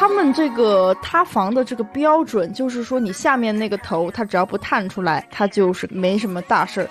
[0.00, 6.88] 他们这个塌房的这个标准，就是说你下面那个头，它只要不探出来，它就是没什么大事儿。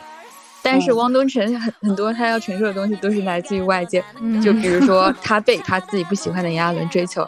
[0.62, 4.00] 但是汪东城很很多他要承受的东西都是来自于外界，
[4.44, 7.28] 就比如说 他被他自己不喜欢的炎亚纶追求。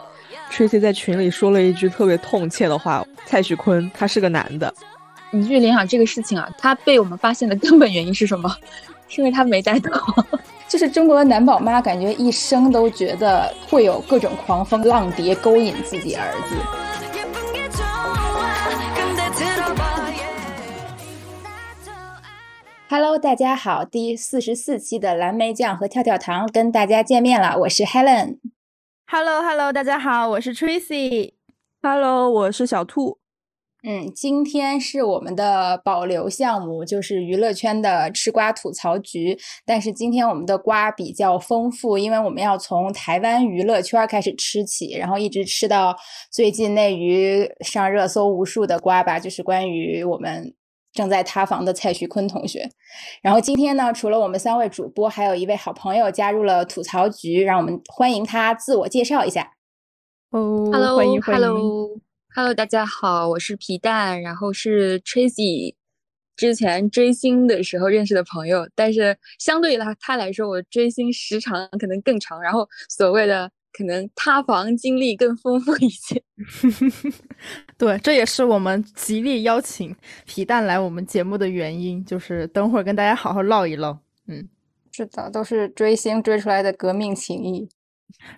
[0.52, 4.72] Tracy 在群里说了一句特别痛切的话：蔡徐坤他是个男的。
[5.32, 8.54] 你去联想这个事情啊，他被我们发现的根本原因是什么？
[9.08, 10.24] 是因为他没带套。
[10.72, 16.56] 就是中国的男宝妈，感觉一生都觉得会有各种狂风浪蝶勾引自己儿子。
[22.88, 28.38] Hello，大家好，第四十四期的蓝莓酱和跳跳糖跟大家见面了，我是 Helen。
[29.06, 31.34] Hello，Hello，大家好，我是 Tracy。
[31.82, 33.18] Hello，我是小兔。
[33.84, 39.36] 嗯，今天是我们的保留项目，就是娱乐圈的吃瓜吐槽局。
[39.66, 45.96] 但是今天我们的瓜比较丰富，因为我们要从台湾娱乐圈开始吃起，然后一直吃到
[46.30, 50.54] 最近内娱上热搜无数的瓜吧，就是关于我们
[50.92, 52.70] 正在塌房的蔡徐坤同学。
[53.20, 59.54] 然后今天呢，除了我们三位主播，还有一位好朋友加入了吐槽局，让我们欢迎他自我介绍一下。
[60.30, 62.11] 哦，Hello，欢迎欢迎。
[62.34, 65.74] Hello，大家好，我是皮蛋，然后是 Tracy，
[66.34, 76.22] 之前追星的时候认识的朋友，但是相对于他他来说，我追星时长可能更长，然后所谓的可能塌房经历更丰富一些。
[77.76, 79.94] 对，这也是我们极力邀请
[80.24, 83.98] 皮蛋来我们节目的原因，就是等会儿跟大家好好唠一唠。
[84.26, 84.48] 嗯，
[84.90, 87.68] 是的，都是追星追出来的革命情谊。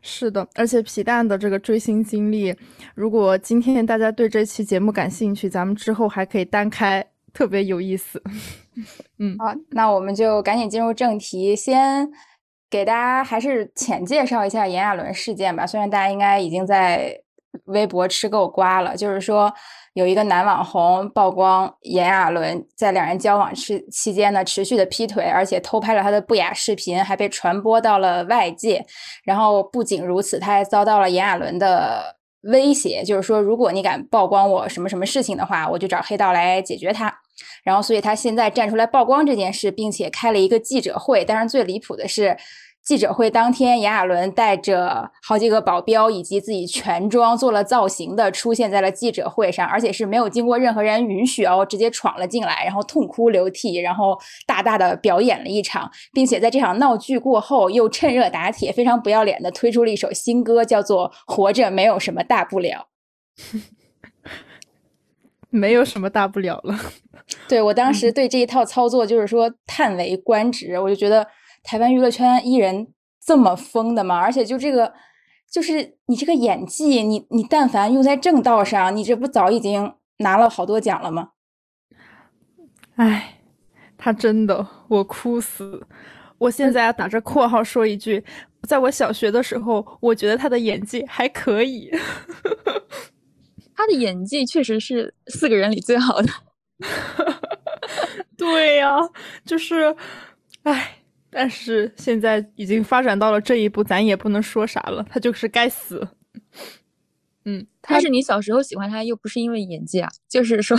[0.02, 2.54] 是的，而且皮蛋的这个追星经历，
[2.94, 8.22] 如果今天大家对这期节目感兴趣，咱们之后还可以单开，特别有意思。
[9.18, 12.10] 嗯，好，那我们就赶紧进入正题，先
[12.68, 15.66] 给大家还是浅介绍一下炎亚纶事件吧。
[15.66, 17.20] 虽然大家应该已经在
[17.64, 19.52] 微博吃够瓜了，就是说。
[19.94, 28.84] 有一个男网红曝光炎亚纶在两人交往期期间呢，持续的劈腿，而且偷拍了他的不雅视频，还被传播到了外界。
[29.24, 37.14] 然后不仅如此，他还遭到了炎亚纶的威胁，就是说，如果你敢曝光我什么什么事情的话，我就找黑道来解决他。
[37.62, 41.24] 然后，所以他现在站出来曝光这件事，并且开了一个记者会。
[41.24, 42.36] 当然，最离谱的是。
[42.84, 62.88] 记者会当天，炎亚纶带着好几个保镖以及自己全装做了造型的出现在了记者会上，而且是没有经过任何人允许哦，直接闯了进来，然后痛哭流涕，然后大大的表演了一场，并且在这场闹剧过后又趁热打铁，非常不要脸的推出了一首新歌，叫做《活着没有什么大不了》，
[65.48, 66.78] 没有什么大不了了。
[67.48, 71.26] 对我当时对这一套操作就是说叹为观止，我就觉得。
[71.64, 72.92] 台湾娱乐圈艺人
[73.24, 74.18] 这么疯的吗？
[74.18, 74.92] 而且就这个，
[75.50, 81.30] 就是你这个演技，你你但凡用在正道上，你这不早已经拿了好多奖了吗？
[82.96, 83.40] 哎，
[83.96, 85.86] 他真的，我哭死！
[86.36, 88.22] 我现在要打着括号说一句，
[88.68, 91.90] 在我小学的时候，我觉得他的演技还可以。
[93.74, 96.28] 他的演技确实是四个人里最好的。
[98.36, 98.98] 对呀，
[99.46, 99.96] 就是，
[100.64, 100.98] 哎。
[101.36, 106.06] 但是现在已经发展到了这一步，咱也不能说啥了，他就是该死。
[107.44, 110.78] 嗯，但是你小时候喜欢他，又不是因为演技啊，就是说，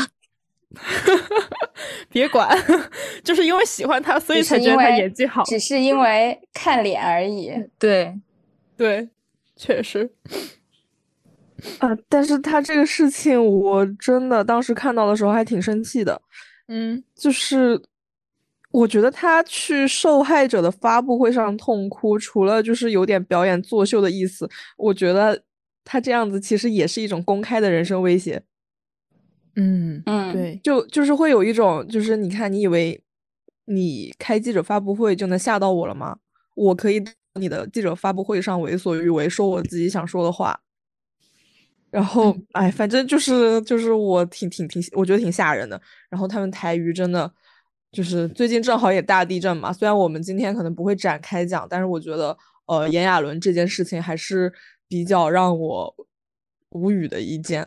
[2.10, 2.58] 别管，
[3.22, 7.52] 就是因为喜欢他，所以才觉得他演技好，只是因为看脸而已。
[7.78, 8.18] 对，
[8.78, 9.10] 对，
[9.58, 10.10] 确实。
[11.80, 16.22] 啊，但是他这个事情，我真的当时看到的时候还挺生气的。
[16.70, 17.82] 嗯，就是。
[18.76, 25.42] 我觉得他去受害者的发布会上痛哭，除了就是有点表演作秀的意思，我觉得
[25.86, 28.44] 他这样子其实也是一种公开的人身威胁。
[29.56, 33.02] 嗯嗯，对，就就是会有一种，就是你看，你以为
[33.66, 36.18] 你开记者发布会就能吓到我了吗？
[36.56, 37.02] 我可以
[37.40, 40.60] 你的记者发布会上为所欲为，说我自己想说的话。
[41.90, 45.82] 然后，哎，反正就是就是我挺挺挺，我觉得挺吓人的。
[46.10, 47.32] 然后他们台娱真的。
[47.96, 54.52] 就是最近正好也大地震嘛，虽然我们今天可能不会展开讲，但是我觉得，呃，炎亚纶这件事情还是
[54.90, 55.96] 比较让我
[56.72, 57.66] 无语的一件。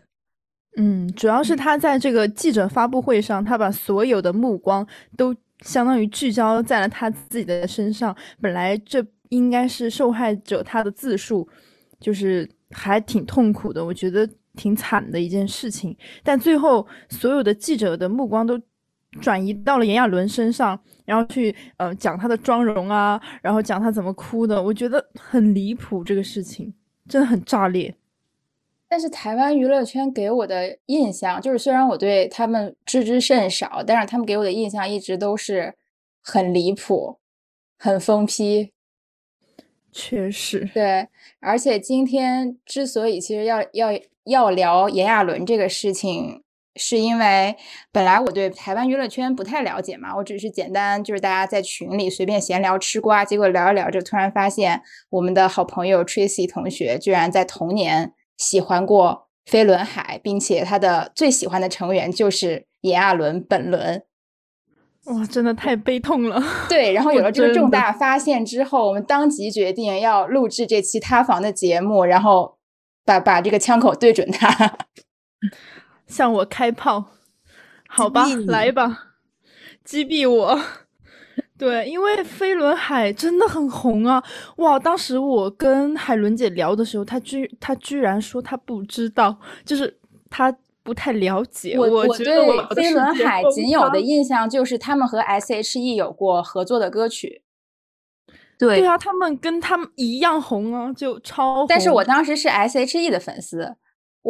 [0.77, 4.87] 嗯，主要是他在这个记者发布会上，他把所有的目光
[5.17, 8.15] 都相当于聚焦在了他自己的身上。
[8.39, 11.49] 本来这应该是受害者他的自述，
[11.99, 15.97] 就是还挺痛苦的，我觉得挺惨的一件事情。
[16.23, 18.61] 但最后所有的记者的目光都。
[19.21, 26.75] 转移到了炎亚纶身上，然后去呃讲他的妆容啊，然后讲他怎么哭的，我觉得很离谱，这个事情
[27.09, 27.95] 真的很炸裂。
[28.91, 35.75] 但是台湾娱乐圈给我的印象就是，虽然我对他们知之甚少，但是他们给我的印象一直都是
[36.23, 37.19] 很离谱、
[37.77, 38.73] 很疯批。
[39.93, 41.09] 确实， 对，
[41.41, 43.89] 而且今天之所以其实要要
[44.25, 46.43] 要聊炎亚纶这个事情，
[46.79, 47.57] 是因为
[47.93, 64.05] 本来我对台湾娱乐圈不太了解嘛，我只是简单就是大家在群里随便闲聊吃瓜，结果聊着聊着，突然发现我们的好朋友 Tracy 同学居然在童年喜欢过飞轮海，并且他的最喜欢的成员就是炎亚纶本轮。
[65.07, 66.43] 哇，真的太悲痛了。
[66.69, 72.59] 对，然后有了这个重大发现之后，我们当即决定要录制这期塌房的节目，然后
[73.07, 74.77] 把把这个枪口对准他。
[76.09, 77.05] 向我开炮，
[77.87, 79.15] 好吧来吧，
[79.85, 80.61] 击毙我。
[81.57, 84.23] 对，因为飞轮海真的很红啊！
[84.59, 89.99] 哇，当时我跟海伦姐聊的时候，她居她居然说她不知道，就是
[90.31, 91.77] 她不太了解。
[91.77, 97.43] 我我觉得我的对飞轮海仅有的印象就是他们和 S.H.E 有过合作的歌曲，
[98.57, 101.67] 对对啊，他们跟他们一样红啊，就超红。
[101.69, 103.75] 但是我当时是 S.H.E 的粉丝，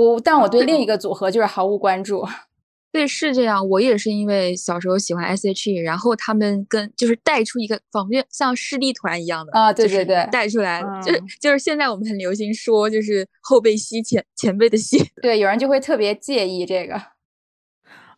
[0.04, 2.24] 我但我对哦另一个组合就是毫无关注。
[2.90, 3.68] 对，是这样。
[3.68, 16.94] 我也是因为小时候喜欢 S.H.E，然后他们跟就是带出一个仿佛像师弟团一样的啊对对对带出来，就是嗯就是现在我们很流行说就是后辈吸前前辈的吸， 对，有人就会特别介意这个。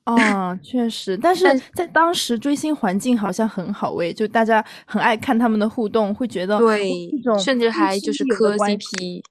[0.05, 1.45] 啊， 确实，但是
[1.75, 7.11] 在当时追星环境好像很好诶，就大家很爱看他们的互动，会觉得对，
[7.43, 9.23] 甚至还就是磕 CP，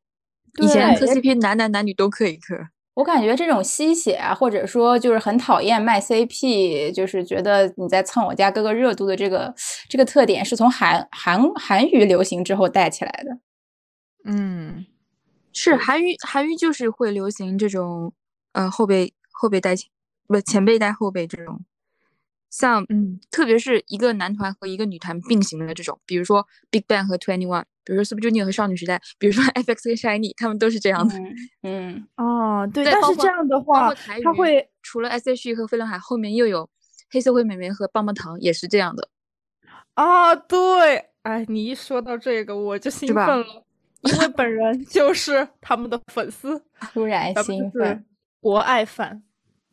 [0.61, 2.55] 以前磕 CP 男男男女都可以磕。
[2.95, 9.53] 我感觉这种吸血啊，或者说就是很讨厌卖 CP，就是觉得你在蹭我家哥哥热度的这个
[9.87, 13.39] 这个特点，是从韩韩韩语流行之后带起来的。
[14.25, 14.85] 嗯，
[15.53, 18.11] 是韩语，韩语就是会流行这种，
[18.51, 19.89] 呃，后辈后辈带前，
[20.27, 21.61] 不前辈带后辈这种，
[22.49, 31.15] 像，嗯，特别是一个男团和一个女团并行的这种，比如说 Big Bang 和 Twenty One，比如说 Super Junior 和少女时代，比如说 FX 和 Shiny，他们都是这样的。
[31.17, 33.93] 嗯嗯，哦，对，但是这样的话
[34.23, 36.69] 他会除了 S.H.E 和飞轮海，后面又有
[37.11, 39.09] 黑社会美眉和棒棒糖，也是这样的。
[39.93, 43.65] 啊，对，哎，你一说到这个，我就兴奋了，
[44.01, 46.63] 因为本人 就是他们的粉丝，
[46.93, 48.05] 突然兴奋。
[48.41, 49.23] 博爱粉。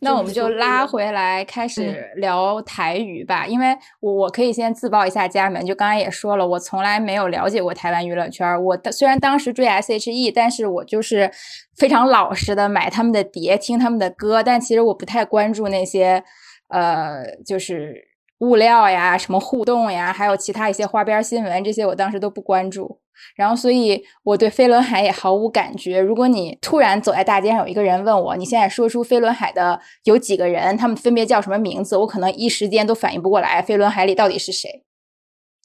[0.00, 1.06] 那我们就拉回。
[1.16, 8.60] 来开始聊台语吧，因为我我可以先自报一下家门，就刚才也说了，我从来没有了解过台湾娱乐圈儿。
[8.60, 11.30] 我的虽然当时追 S.H.E，但是我就是
[11.76, 16.22] 非常老实的买他们的碟，听他们的歌，但其实我不太关注那些
[16.68, 17.94] 呃，就是
[18.38, 23.00] 物料呀、什么互动呀，还有其他一些花边新闻，这些我当时都不关注。
[23.34, 25.98] 然后，所以我对飞轮海也毫无感觉。
[26.00, 34.84] 如果你突然走在大街上，有一个人问我，你现在说出飞轮海的有几个人，他们分别叫什么名字，我可能一时间都反应不过来，飞轮海里到底是谁。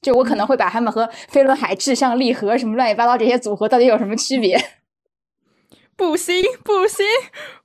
[0.02, 4.58] 就我可能会把他们和飞轮海、至上励合什么乱七八糟这些组合到底有什么区别？
[5.98, 7.06] 不 行不行，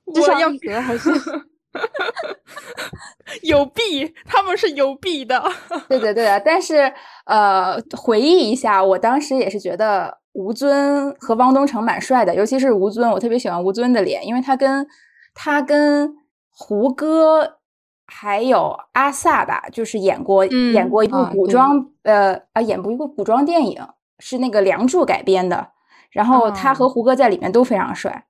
[0.03, 1.09] 我要励合还是
[3.43, 5.43] 有弊，他们是有弊的。
[5.89, 6.91] 对对对的，但是
[7.25, 14.87] 呃，回忆一下，我当时也是觉得吴尊和汪东城蛮帅的，尤其是吴尊，我特别喜欢吴尊的脸，因为他跟
[15.33, 16.15] 他跟
[16.49, 17.57] 胡歌
[18.05, 23.85] 还有阿 sa 吧，就是演过、演嗯过一部古装、呃啊演过一部古装电影，
[24.19, 25.69] 是那个《梁祝》改编的，
[26.11, 28.25] 然后他和哦胡歌在里面都非常帅。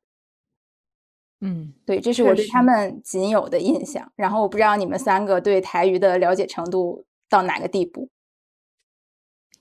[1.42, 4.12] 嗯，对，这是我对他们仅有的印象。
[4.16, 8.10] 然后我不知道你们三个对台语的了解程度到哪个地步。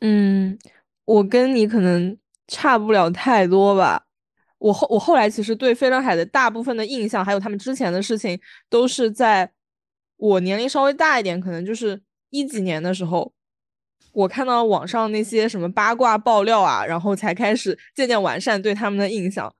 [0.01, 0.59] 嗯，
[1.05, 2.17] 我跟你可能
[2.47, 4.05] 差不了太多吧。
[4.59, 8.41] 我后我后来其实对飞轮海的大部分的印象，还有他们之前的事情，
[8.71, 9.53] 都是在
[10.17, 13.35] 我年龄稍微大一点，可能就是一几年的时候，
[14.13, 19.55] 我看到网上那些什么八卦爆料啊，然后才开始渐渐完善对他们的印象。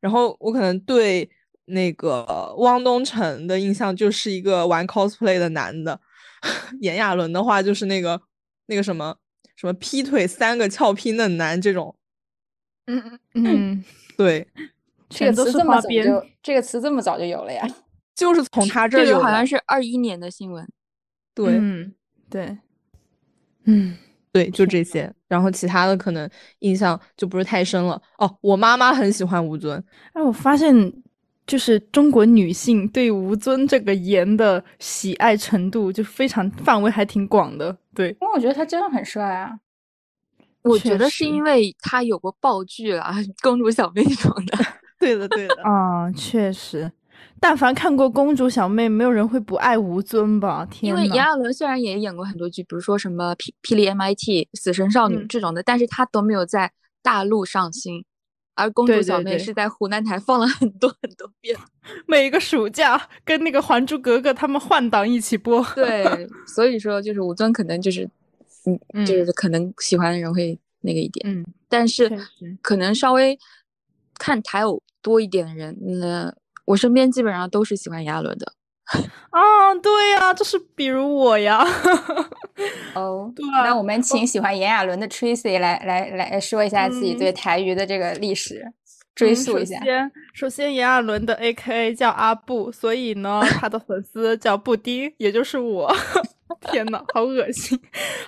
[0.00, 1.30] 然后我可能对
[1.72, 6.00] 那个汪东城的印象就是一个玩 cosplay 的男的，
[6.80, 8.20] 炎亚纶的话就是那个
[8.66, 9.16] 那个什么
[9.56, 11.94] 什么劈腿三个俏皮嫩男这种，
[12.86, 13.84] 嗯嗯，
[14.16, 14.46] 对，
[15.08, 16.06] 这个都词这么早是花边。
[16.06, 17.66] 就这个词这么早就有了呀？
[18.14, 20.68] 就是从他这儿有这个好像是二一年的新闻。
[21.34, 21.94] 对、嗯，
[22.28, 22.58] 对，
[23.64, 23.96] 嗯，
[24.30, 28.00] 对，就这些，然后其他的可能印象就不是太深了。
[28.18, 30.74] 哦，我妈妈很喜欢吴尊，哎，我发现
[31.46, 37.76] 就是中国女性对吴尊这个颜的喜爱程度就非常范围还挺广的。
[37.94, 39.58] 对，因为我觉得他真的很帅啊。
[40.62, 44.58] 我觉得是因为他有过爆剧啊， 公主小妹什么的。
[45.00, 45.62] 对的，对的。
[45.68, 46.90] 啊，确实，
[47.40, 50.64] 但凡看过《公主小妹》，没有人会不爱吴尊吧？
[50.70, 54.14] 天因为呐炎亚纶虽然也演过很多剧，比如说什么《霹霹雳 MIT》
[54.54, 56.70] 《死神少女》嗯这种的，但是他都没有在
[57.02, 58.04] 大陆上新。
[58.62, 61.56] 而《公主小妹》是在湖南台放了很多很多遍，
[62.06, 65.64] 每一个暑假跟那个《还珠格格》他们换档一起播。
[65.74, 66.04] 对，
[66.46, 68.08] 所以说就是吴尊可能就是，
[68.66, 72.10] 嗯，嗯就是可能喜欢的人会那个一点，嗯，但是
[72.60, 73.38] 可能稍微
[74.18, 78.52] 看台偶多一点的人，那我身边基本上都是喜欢炎亚纶的。
[79.30, 81.64] 啊，对呀、就是比如我呀。
[82.94, 88.64] 哦， 对啊那我们请喜欢炎亚纶的 Tracy 来来来说一下自己嗯对台娱的这个历史，
[89.14, 89.84] 追嗯溯一下首。
[89.84, 95.90] 先，首先炎亚纶的 A K A 叫阿布，所以呢，他的粉丝叫布丁，也就是我。
[96.70, 97.78] 天呐，好恶心！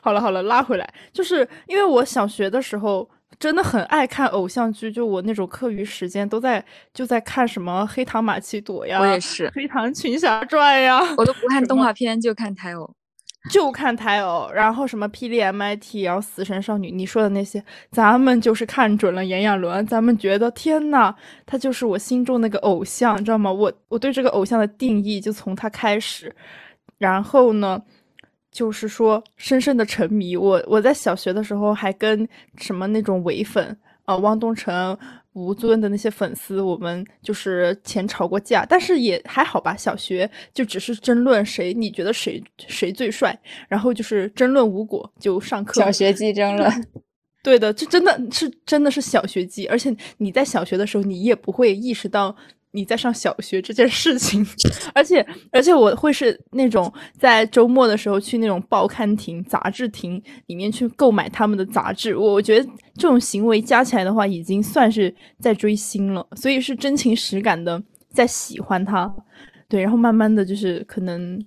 [0.03, 12.95] 好了好了，拉回来，就是因为我小学的时候真的很爱看偶像剧，就我那种课余时间都在就在看什么《黑糖玛奇朵》呀，我也是《黑糖群侠传》呀，我都不看动画片，就看台偶。
[13.51, 21.15] 就看台偶，然后什么霹雳 MIT，然后死神少女，你说的那些，咱们就是看准了炎亚纶，咱们觉得天呐，
[21.45, 23.53] 他就是我心中那个偶像，你知道吗？
[23.53, 26.35] 我我对这个偶像的定义就从他开始，
[26.97, 27.83] 然后呢，
[28.55, 30.37] 就是说深深的沉迷。
[30.37, 34.97] 我我在小学的时候还跟什么那种伪粉，呃，汪东城、
[35.33, 39.77] 吴尊的那些粉丝，我们就是前吵过架，但是也还好吧。
[39.77, 43.37] 小学就只是争论谁，你觉得谁谁最帅，
[43.69, 45.81] 然后就是争论无果，就上课。
[45.81, 46.87] 小学鸡争论，
[47.43, 52.35] 对的，这真的是真的是小学鸡，而且你在小学的时候，你也不会意识到
[52.75, 54.47] 你在上小学这件事情，
[54.93, 69.15] 而且而且我会是那种在周末的时候去那种报刊亭、杂志亭里面去购买他们的杂志，我觉得这种行为加起来的话，已经算是在追星了，所以是真情实感的在喜欢他，
[69.69, 71.43] 对，然后慢慢的就是可能。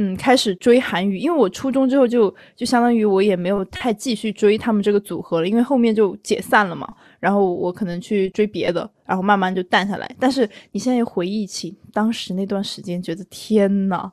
[0.00, 6.88] 嗯，开始追韩语，因为我初中之后就就相当于我也没有太继续追他们这个组合了，因为后面就解散了嘛。
[7.18, 10.08] 然后我可能去追别的，然后慢慢就淡下来。
[10.20, 14.12] 但是你现在又回忆起当时那段时间，觉得天呐，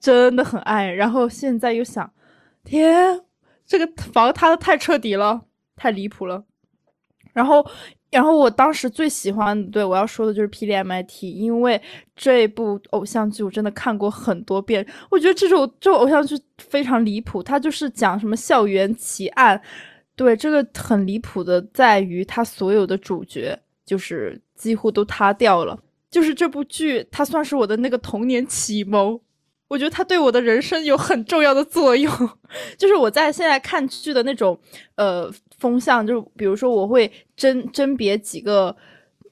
[0.00, 0.90] 真的很爱。
[0.90, 2.10] 然后现在又想，
[2.64, 3.20] 天，
[3.66, 5.42] 这个房塌的太彻底了，
[5.76, 6.44] 太离谱了。
[7.34, 7.62] 然后，
[8.16, 11.78] 然后我当时最喜欢，对我要说的就是《霹雳 MIT》，因为
[12.16, 14.86] 这部偶像剧我真的看过很多遍。
[15.10, 19.60] 我觉得这种这种偶像剧非常离谱，它就是讲什么校园奇案。
[20.14, 25.78] 对，这个很离谱的在于它所有的主角就是几乎都塌掉了。
[26.10, 29.20] 就是这部剧，它算是我的那个童年启蒙。
[29.68, 32.12] 我觉得它对我的人生有很重要的作用。
[32.78, 34.58] 就是我在现在看剧的那种
[34.94, 38.74] 呃风向，就比如说我会甄甄别几个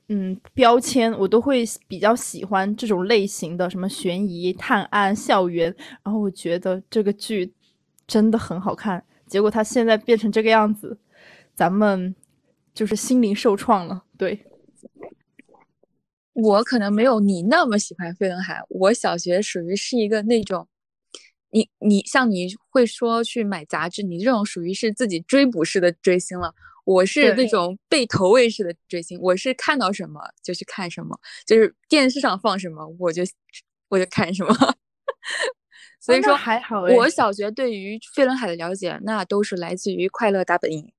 [0.08, 5.74] 嗯标签，我都会比较喜欢这种类型的，什么悬疑、探案、校园。
[6.02, 7.52] 然后我觉得这个剧
[8.06, 9.02] 真的很好看。
[9.26, 10.98] 结果它现在变成这个样子，
[11.54, 12.14] 咱们
[12.74, 14.02] 就是心灵受创了。
[14.18, 14.44] 对，
[16.34, 20.68] 我可能没有你那么喜欢飞轮海，我小学属于是一个那种，
[21.50, 26.54] 你你像你会说去买杂志，你这种属于是自己追捕式的追星了。
[26.84, 33.22] 我是那种被投喂式的追星，我是看到什么就去看什么，就是电视上放什么我就
[33.88, 34.54] 我就看什么。
[35.98, 40.92] 所以说还好我小学对于飞轮海的了解，那都是来自于《快乐大本营》。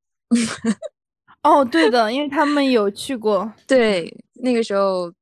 [1.43, 3.53] 哦，对的，因为他们有去过。
[3.67, 4.11] 对，
[4.41, 5.13] 那个时候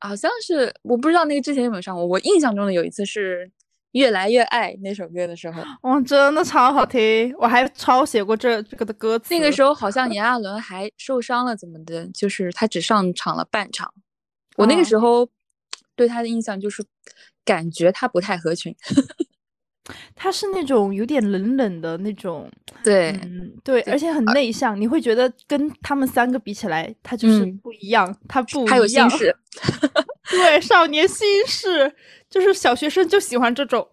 [0.00, 3.46] 好像是我不知道那个之前有没有上过，我印象中的有一次是
[3.92, 7.34] 《越来越爱》那首歌的时候，哇，真的超好听！
[7.38, 9.32] 我还抄写过这这个的歌词。
[9.32, 12.06] 那个时候好像炎亚纶还受伤了，怎么的？
[12.08, 13.94] 就是他只上场了半场。
[14.56, 15.28] 我那个哦时候
[15.94, 16.84] 对他的印象就是
[17.44, 18.74] 感觉他不太合群。
[20.14, 22.50] 他是那种有点冷冷的那种，
[22.82, 29.36] 对，嗯，对，而且很内向，你会觉得跟他们三个比起来，他就是嗯不一样，他不他有一样心事。
[30.30, 31.94] 对，少年心事，
[32.28, 33.86] 就是小学生就喜欢这种。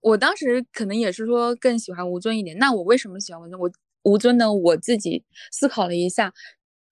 [0.00, 2.56] 我当时可能也是说更喜欢吴尊一点。
[2.56, 3.60] 那我为什么喜欢吴尊？
[3.60, 3.70] 我
[4.04, 4.50] 吴尊呢？
[4.52, 6.32] 我自己思考了一下，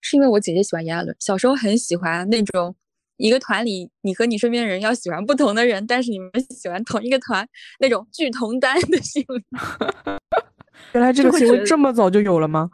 [0.01, 2.75] 是因为我姐姐喜欢炎亚纶，小时候很喜欢那种
[3.19, 7.47] 一个团里你和你身边的人要喜欢不同的人，但是你们喜欢同一个团
[7.79, 9.43] 那种聚同担的心理。
[10.93, 12.71] 原来这个行为这么早就有了吗？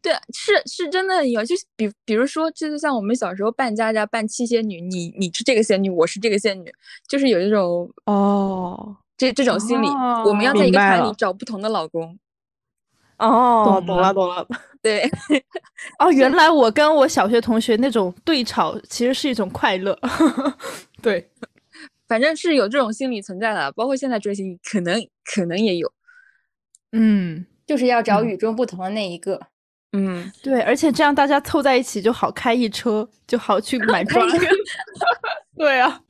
[0.00, 6.72] 对，是是真的有，就比比如说，就是像我们小时候扮家家、扮七仙女，你你是这个仙女，我是这个仙女，
[7.08, 9.86] 就是有一种哦这这种心理，
[10.26, 12.18] 我们要在一个团里找不同的老公。
[13.22, 14.60] 哦，懂了懂了懂了。
[14.82, 15.08] 对，
[15.98, 19.96] 哦，原来我跟我小学同学那种对吵，其实是一种快乐。
[21.00, 21.30] 对，
[22.08, 25.92] 反正是有这种心理存在的，包括现在追星，可能可能也有。
[26.90, 29.40] 嗯，就是要找与众不同的那一个。
[29.92, 34.26] 嗯，对，而且这样大家凑在一起就好开一车，就好去买装。
[35.56, 36.00] 对啊，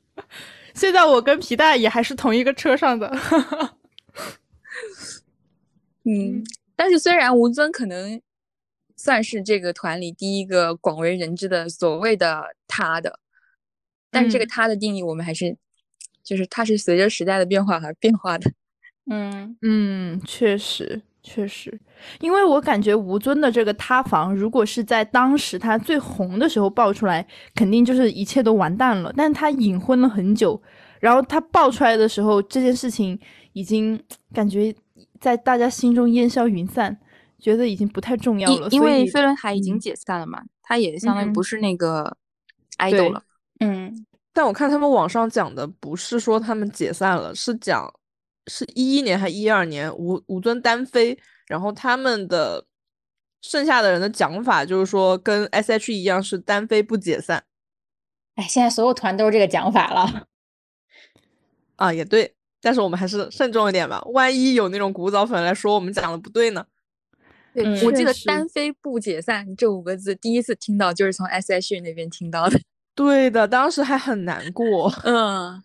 [0.73, 3.13] 现在我跟皮蛋也还是同一个车上的。
[6.05, 6.43] 嗯，
[6.83, 8.21] 但是虽然吴尊可能
[8.97, 13.21] 算是这个团里第一个广为人知的所谓的他的，
[14.11, 15.57] 但是这个他的定义我们还是，
[16.25, 18.51] 就是他是随着时代的变化而变化的。
[19.09, 21.81] 嗯嗯，确实确实，
[22.19, 27.25] 因为我感觉吴尊的这个塌房，如果是在当时他最红的时候爆出来，
[27.55, 29.15] 肯定就是一切都完蛋了。
[29.17, 30.61] 但他隐婚了很久，
[30.99, 33.17] 然后他爆出来的时候，这件事情
[33.53, 34.03] 已经
[34.35, 34.75] 感觉
[35.23, 36.99] 在大家心中烟消云散，
[37.39, 38.67] 觉得已经不太重要了。
[38.71, 42.17] 因因为飞轮海已经嗯解散了嘛，他也相当于嗯不是那个
[42.77, 43.23] 对 idol 了。
[43.61, 47.89] 嗯但我看他们网上讲的不是说他们解散了，是讲
[48.49, 52.67] 是一一年还一二年吴吴尊单飞，然后他们的
[53.43, 57.45] 剩下的人的讲法就是说跟 S.H.E 一样是单飞不解散
[58.35, 60.27] 哎，现在所有团都是这个讲法了。
[61.77, 66.65] 啊，也对，但是我们还是慎重一点吧，万一有那种古早粉来说我们讲的不对呢？
[67.53, 72.59] 对，嗯我记得“单飞不解散”这五个字第一次听到就是从 S.H.E 那边听到的。
[72.95, 74.91] 对的，当时还很难过。
[75.05, 75.63] 嗯，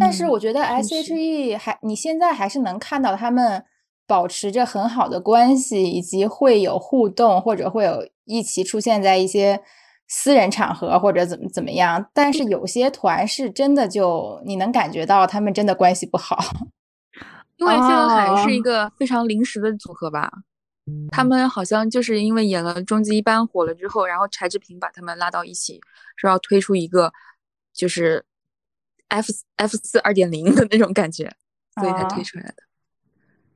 [0.00, 3.64] 但是嗯我觉得 S.H.E 还你现在还是能看到他们
[4.06, 9.60] 保持着很好的关系，以及会有互动，或者会有一起出现在一些
[10.06, 12.04] 私人场合或者怎么怎么样。
[12.12, 16.38] 但是有些团是真的就你能感觉到他们真的关系不好。
[17.56, 20.30] 因为飞轮海是一哦个非常临时的组合吧，
[21.12, 25.80] 他们好像就是因为演了《终极一班》火了之后，然后柴智屏把他们拉到一起，
[26.16, 27.12] 说要推出一个
[27.72, 28.24] 就是
[29.06, 31.32] F F 四二点零的那种感觉，
[31.80, 32.56] 所以才推啊出来的。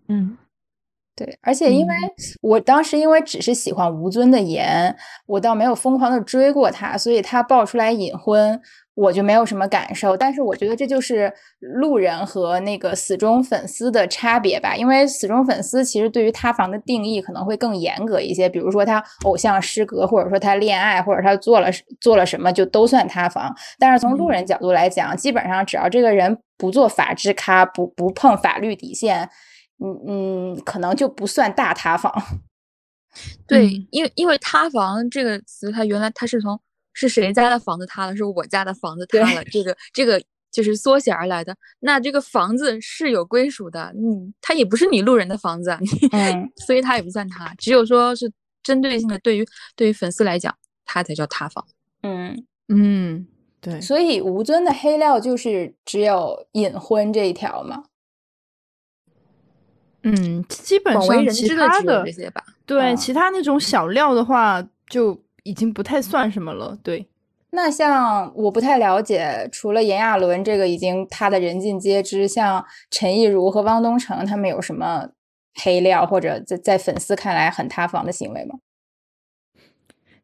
[0.06, 0.38] 嗯，
[1.18, 2.10] 对，而且因为嗯
[2.42, 4.94] 我当时因为只是喜欢吴尊的颜，
[5.26, 8.60] 我倒没有疯狂的追过他，所以他爆出来隐婚，
[8.94, 10.16] 我就没有什么感受。
[10.16, 21.68] 但是我觉得这就是路人和那个死忠粉丝的差别吧，因为死忠粉丝其实对于塌房的定义可能会更严格一些，比如说他偶像失格，或者说他恋爱，或者他做了
[22.00, 23.52] 做了什么就都算塌房。
[23.76, 29.28] 但是从路人角度来讲，基本上只要这个人不做法制咖，不不碰法律底线。
[29.80, 32.12] 嗯嗯，可能就不算大塌房。
[33.46, 36.60] 对，嗯因为因为塌房这个词，它原来它是从
[36.92, 41.56] 是谁家的房子塌了，是我家的房子塌了，这个这个就是缩写而来的。
[41.80, 45.70] 那这个房子是有归属的，嗯，它也不是你路人的房子
[46.12, 48.30] 嗯 所以它也不算塌，只有说是
[48.62, 51.64] 针对性的，对于对于粉丝来讲，它才叫塌房。
[52.02, 53.26] 嗯，嗯，
[53.60, 57.84] 对，所以吴尊的黑料就是只有隐婚这一条嘛。
[60.02, 62.44] 嗯，基本为上其他的这些吧。
[62.64, 66.78] 对啊其他那种小料的话，就已经不太算什么了。
[66.82, 67.08] 对，
[67.50, 75.08] 那像我不太了解，除了炎亚纶这个已经他的人尽皆知，像陈亦儒和汪东城他们有什么
[75.62, 78.56] 黑料或者在在粉丝看来很塌房的行为吗？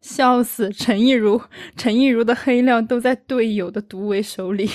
[0.00, 0.70] 笑死！
[0.70, 1.40] 陈亦儒，
[1.76, 4.68] 陈亦儒的黑料都在队友的独尾手里，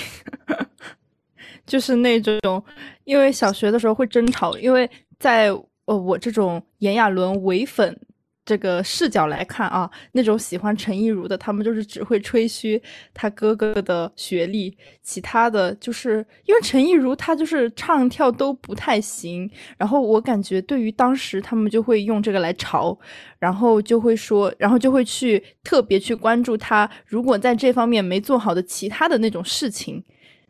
[1.64, 2.64] 就是那种，
[3.10, 5.48] 因为小学的时候会争吵，因为在
[5.86, 7.98] 呃我这种炎亚纶伪粉
[8.44, 12.80] 这个视角来看啊，那种喜欢陈亦儒的，他们就是只会吹嘘
[13.12, 22.96] 他哥哥的学历，其他的就是因为陈亦儒他就是唱跳都不太行，然后我感觉对于当时他们就会用这个来嘲，
[23.40, 30.04] 然后就会说，然后就会去特别去关注他如果在这方面没做好的其他的那种事情。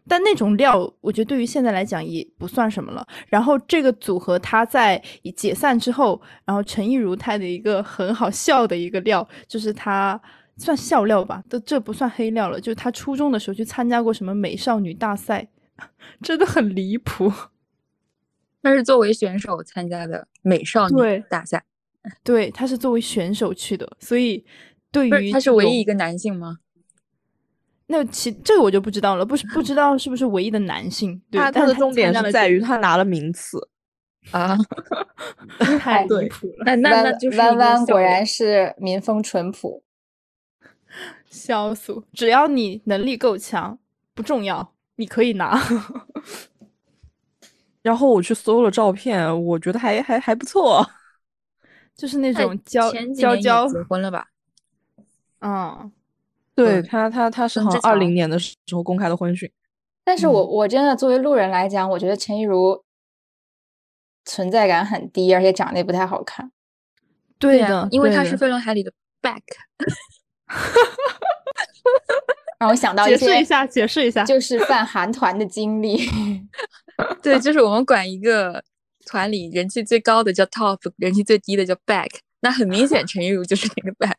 [0.09, 3.07] 但那种料，我觉得对于现在来讲也不算什么了。
[3.29, 5.01] 然后这个组合他在
[5.37, 10.21] 解散之后，然后陈亦如他的一个很好笑的一个料，就是他
[10.57, 12.61] 算笑料吧，都这不算黑料了。
[12.61, 15.49] 就是他初中的时候去参加过什么美少女大赛，
[16.23, 17.33] 真的很离谱。
[18.63, 21.65] 那是作为选手参加的美少女大赛，
[22.23, 24.45] 对，他是作为选手去的，所以
[24.93, 26.59] 对于是他是唯一一个男性吗？
[27.93, 31.21] 那其这个我就不知道了，不是不知道是不是唯一的男性。
[31.29, 33.69] 对，他他的重点是在于他拿了名次。
[34.31, 34.57] 啊，
[35.81, 39.83] 太离谱了，那那那就是弯弯果然是民风淳朴。
[41.31, 42.03] 笑死！
[42.13, 43.79] 只要你能力够强，
[44.15, 45.61] 不重要，你可以拿。
[47.83, 50.89] 然后我去搜了照片，我觉得还还还不错。
[51.97, 54.27] 就是那种娇娇娇，结婚了吧？
[55.41, 55.91] 嗯，
[56.65, 59.51] 对嗯他他他是好像二零年的时候公开的婚讯。
[60.05, 62.83] 但是我我真的作为路人来讲，我觉得陈亦如
[64.25, 66.51] 存在感很低，而且长得也不太好看。
[67.39, 68.93] 对的，啊因为他是飞轮海里的
[69.23, 69.41] back，
[72.59, 76.01] 让我想到一解释一下，解释一下，就 是犯韩团的经历。
[77.23, 78.63] 对，就是我们管一个
[79.07, 82.09] 团里人气最高的叫 top，人气最低的叫 back。
[82.41, 84.17] 那很明显，陈亦如就是那个 back。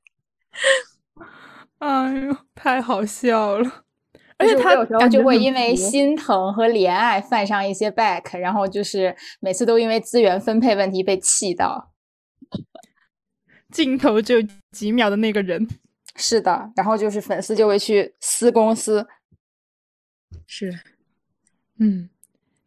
[1.81, 3.83] 哎呦，太好笑了。
[4.37, 11.91] 而且他有时候就感觉会因为心疼和怜爱犯上一些 back，然后就是每次都因为资源分配问题被气到。
[13.71, 15.67] 镜头只有几秒的那个人，
[16.15, 19.07] 是的，然后就是粉丝就会去撕公司。
[20.45, 20.73] 是，
[21.79, 22.09] 嗯，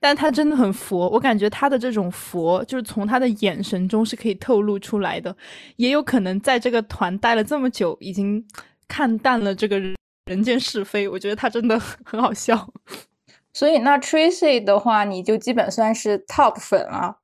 [0.01, 5.37] 但他真的很佛，我感觉他的这种佛，就是从他的眼神中是可以透露出来的，
[5.77, 8.47] 也有可能在这个团待了这么久，已经
[8.89, 9.95] 看淡了这个人
[10.27, 11.09] 人间是非。
[11.09, 12.69] 我觉得他真的很好笑。
[13.53, 17.19] 所以那 Tracy 的话，你就基本算是 top 粉了，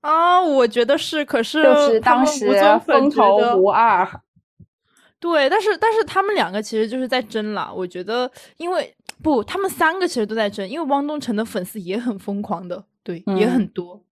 [0.00, 2.50] 啊，我觉得是，可是就是当时
[2.84, 4.20] 风头无二。
[5.20, 7.72] 对，但是但是他们两个其实就是在争了。
[7.72, 14.04] 我觉得，因为不，他们三个其实都在争，因为汪东城的粉丝也很疯狂的，对，也很嗯多。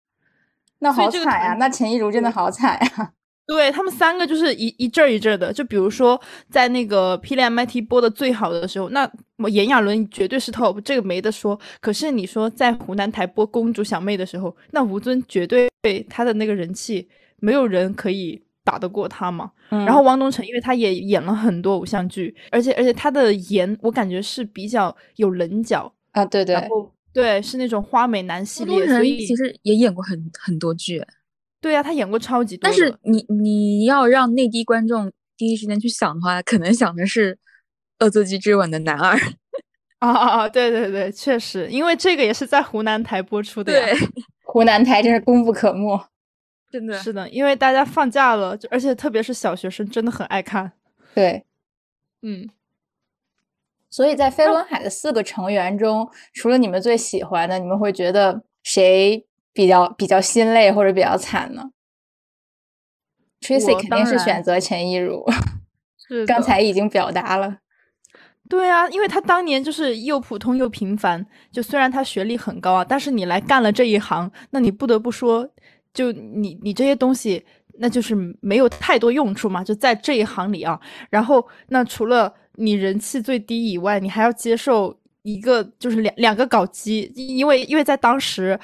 [0.79, 3.13] 那好惨呀、团那陈亦儒真的好惨呀、
[3.45, 11.59] 对他们三个就是一一阵儿一阵儿的，就比如说在那个霹雳 MIT 播的最好的时候，那我炎亚纶绝对是 top，这个没得说。
[11.81, 15.69] 可是你说在湖南台播公主小妹的时候，那吴尊绝对
[16.09, 17.07] 他的那个人气，
[17.39, 19.51] 没有人可以打得过他嘛。
[19.71, 31.03] 嗯然后汪东城，因为他也演了很多偶像剧，而且而且他的颜我感觉是比较有棱角，啊，对对然，后对是那种花美男系列，所以其实也演过很很多剧，
[31.63, 32.73] 对啊，他演过超级多但。
[32.73, 37.35] 是你你要让内地观众第一时间去想的话，可能想的是
[37.99, 39.17] 《恶作剧之吻》的男二。
[39.99, 40.49] 啊啊啊！
[40.49, 43.85] 对对对，确实，因为这个也是在湖南台播出的呀。
[43.85, 43.97] 对，
[44.43, 46.05] 湖南台真是功不可没。
[46.69, 50.73] 真的是的，因为大家放假了，就而且特别是小学生，真的很爱看。
[51.15, 51.45] 对，
[52.21, 52.49] 嗯，
[53.89, 61.69] 所以在飞轮海的四个成员中，除了你们最喜欢的，你们会觉得谁比较比较心累或者比较惨呢
[63.39, 65.23] ？Tracy 肯定是选择陈亦儒，
[66.07, 67.57] 是刚才已经表达了。
[68.49, 75.47] 对啊，因为他当年就是又普通又平凡，就虽然他学历很高啊，但是你来干了这一行，那你不得不说，
[75.93, 77.45] 就你你这些东西，
[77.79, 80.79] 那就是没有太多用处嘛，就在这一行里啊。
[81.09, 88.59] 然后那除了你人气最低以外，你还要接受一个就是两两个搞基，因为因为在当时。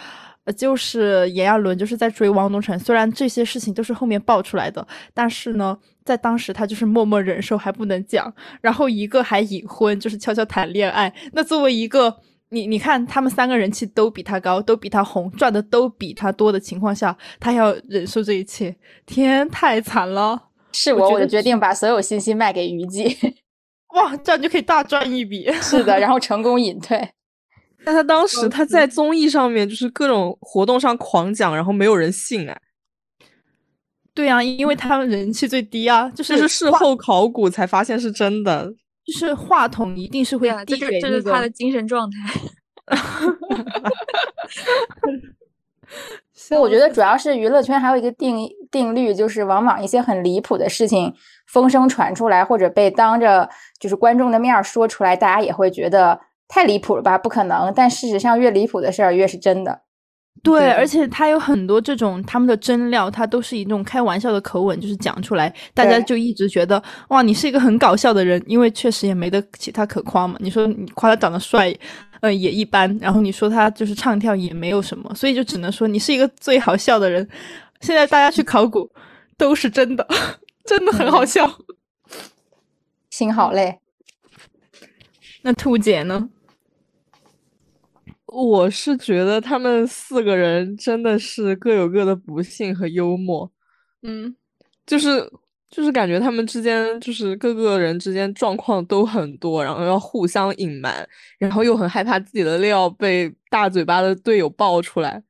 [0.49, 8.33] 呃就是炎亚纶就是在追汪东城，虽然这些事情都是后面爆出来的，但是呢，在当时他就是默默忍受，还不能讲。
[8.59, 11.13] 然后一个还隐婚，就是悄悄谈恋爱。
[11.33, 12.17] 那作为一个
[12.49, 20.47] 你你看，他们三个人气都比他高，都比他红，赚的都比他多的情况下，他要忍受这一切，天，太惨了！
[20.71, 23.15] 是我，我就决我觉得是定把所有信息卖给虞姬。
[23.93, 25.51] 哇，这样就可以大赚一笔。
[25.62, 27.07] 是的， 然后成功隐退。
[27.89, 32.62] 但他当时他在综艺上面就是各种活动上狂讲，然后没有人信哎，
[34.13, 38.71] 对啊，因为他们人气最低啊，就是就是事后考古才发现是真的。
[39.04, 41.49] 就是话筒一定是会对啊，这递给那是这是他的。
[41.49, 42.17] 精神状态。
[46.32, 51.12] 所以我觉得主要是娱乐圈还有一个定定律，就是往往一些很离谱的事情
[51.47, 53.49] 风声传出来，或者被当着
[53.80, 57.17] 就是观众的面儿说出来，大家也会觉得太离谱了吧？
[57.17, 57.71] 不可能。
[57.73, 59.83] 但事实上，越离谱的事儿越是真的。
[60.41, 70.38] 对，对而且他有很多这种他们的真料，他都是以那种开玩笑的口吻，就是讲出来，大家就一直觉得哇，你是一个很搞笑的人，因为确实也没得其他可夸嘛。
[70.39, 71.75] 你说你夸他长得帅，
[72.21, 77.27] 呃，也一般，然后你说他就是唱跳也没有什么，所以就只能说你是一个最好笑的人。
[77.81, 78.89] 现在大家去考古
[79.38, 80.07] 都是真的，
[80.65, 81.49] 真的很好笑。
[83.09, 83.77] 心好累。
[85.41, 86.29] 那兔姐呢？
[88.31, 93.51] 我是觉得他们四个人真的是各有各的不幸和幽默，
[94.03, 94.35] 嗯，
[94.85, 95.19] 就是
[95.69, 105.21] 就是感觉他们之间就是各个人之间状况都很多，然后要互相隐瞒，然后又很害怕自己的料被大嘴巴的队友爆出来，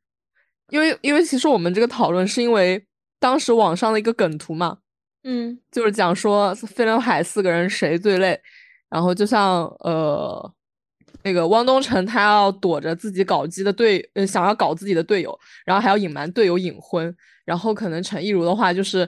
[0.69, 2.85] 因为因为其实我们这个讨论是因为
[3.19, 4.77] 当时网上的一个梗图嘛，
[5.23, 5.59] 嗯。
[5.71, 8.39] 就是讲说飞轮海四个人谁最累，
[8.89, 10.53] 然后就像呃
[11.23, 19.07] 那个汪东城他要躲着自己搞基的队，呃，想要搞自己的队友，然后还要隐瞒队友隐婚，然后可能陈亦儒的话就是，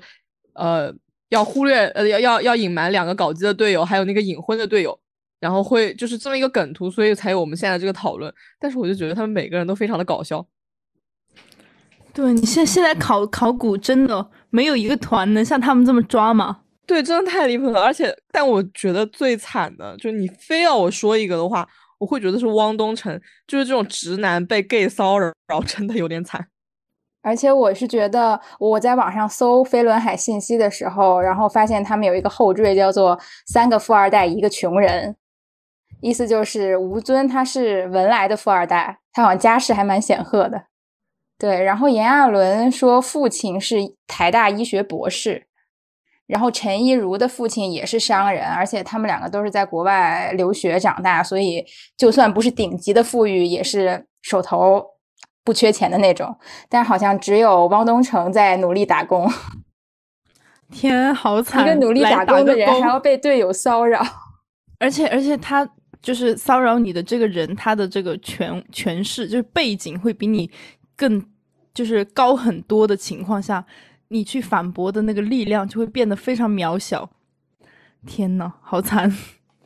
[0.54, 0.94] 呃，
[1.30, 5.00] 要忽略，呃，要要要隐瞒两个搞基的队友，还有那个隐婚的队友，
[5.40, 8.34] 然后会就是这么一个梗图，所以才有我们现在这个讨论。
[8.60, 10.46] 但是我就觉得他们每个人都非常的搞笑。
[12.14, 16.60] 对你现现在考考古真的没有一个团能像他们这么抓吗？
[16.86, 17.82] 对，真的太离谱了。
[17.82, 21.66] 而且，但我觉得最惨的就是你非要我说一个的话。
[22.02, 25.32] 我会觉得是汪东城，就是这种直男被 gay 骚扰，
[25.68, 26.48] 真的有点惨。
[27.22, 35.16] 而且我是觉得，我在网上搜飞轮海信息的时候，然后发现他们有一个后缀叫做“三个富二代一个穷人”，
[36.02, 40.64] 意思就是吴尊他是文莱的富二代，他好像家世还蛮显赫的。
[41.38, 45.46] 对，然后炎亚纶说父亲是台大医学博士。
[46.32, 51.62] 然后陈亦儒的父亲也是商人，而且他们两个都是在国外留学长大，所以
[51.98, 54.82] 就算不是顶级的富裕，也是手头
[55.44, 56.34] 不缺钱的那种。
[56.70, 59.30] 但好像只有汪东城在努力打工。
[60.72, 61.64] 天，好惨！
[61.64, 64.02] 一个努力打工的人还要被队友骚扰，
[64.80, 65.70] 而且而且他
[66.02, 70.50] 就是骚扰你的这个人，他的这个权权势就是背景会比你
[70.96, 71.22] 更
[71.74, 73.66] 就是高很多的情况下。
[74.12, 77.10] 你去反驳的那个力量就会变得非常渺小。
[78.06, 79.12] 天呐，好惨！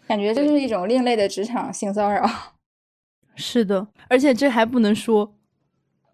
[0.07, 2.29] 感觉这是一种另类的职场性骚扰。
[3.35, 5.35] 是的，而且这还不能说。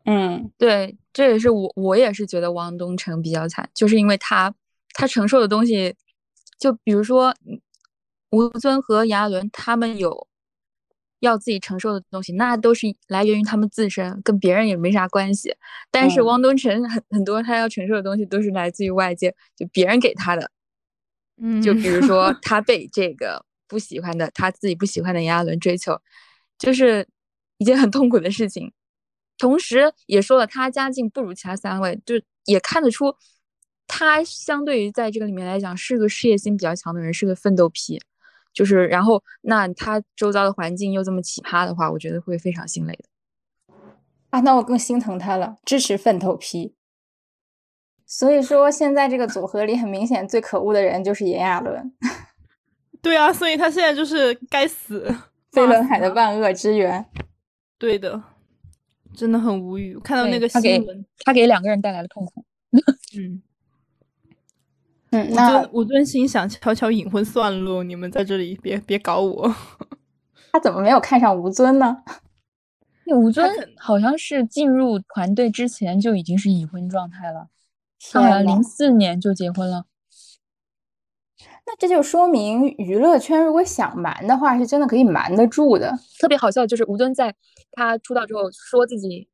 [0.05, 4.53] 嗯，对，这也是我我也是觉得汪东城比较惨，就是因为他
[4.93, 5.95] 他承受的东西，
[6.57, 7.35] 就比如说
[8.31, 10.27] 吴尊和炎亚纶他们有。
[11.21, 15.55] 要自己承受的东西，那都是来源于他们自身，跟别人也没啥关系。
[15.89, 20.51] 但是汪东城 很很多，他要承受的东西都是来自于外界，就别人给他的。
[21.41, 25.99] 嗯，就比如说 他被这个不喜欢的，他自己不喜欢的炎亚纶追求，
[26.57, 27.07] 就是
[27.57, 28.73] 一件很痛苦的事情。
[29.37, 33.15] 同时也说了，他家境不如其他三位，就也看得出，
[33.87, 37.99] 他相对于在这个里面来讲，是个事业心比较强的人，是个奋斗皮。
[38.53, 43.75] 就是，然后那他周遭的环境又这么奇葩的话，我觉得会非常心累的。
[44.29, 46.75] 啊，那我更心疼他了，支持粪头批。
[48.05, 51.93] 所以说，现在这个组合里很明显最可恶的人就是炎亚纶。
[53.01, 55.13] 对啊，所以他现在就是该死，
[55.51, 57.05] 飞轮海的万恶之源。
[57.77, 58.21] 对的，
[59.15, 59.97] 真的很无语。
[59.99, 62.45] 看到那个新闻，他给两个人带来了痛苦。
[63.17, 63.41] 嗯。
[65.11, 69.53] 嗯，吴尊吴尊心想悄悄隐婚算了，你们在这里别别搞我。
[70.53, 72.03] 他怎么没有看上吴尊呢？
[73.13, 77.49] 吴尊好像是进入团队之前就已经是已婚状态了，
[78.13, 79.83] 好像零四年就结婚了。
[81.65, 85.93] 那这就说明娱乐圈如果想瞒的话，是真的可以瞒得住的。
[86.19, 87.35] 特别好笑就是吴尊在
[87.73, 89.27] 他出道之后说自己，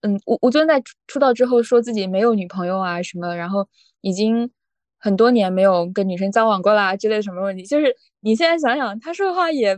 [0.00, 3.68] 嗯，吴吴尊在出道之后说自己没有女朋友啊什么，然后。
[4.04, 4.50] 已经
[4.98, 7.64] 很多年没有跟女生交往过啦，之类什么问题？
[7.64, 9.74] 就是你现在想想，他说的话也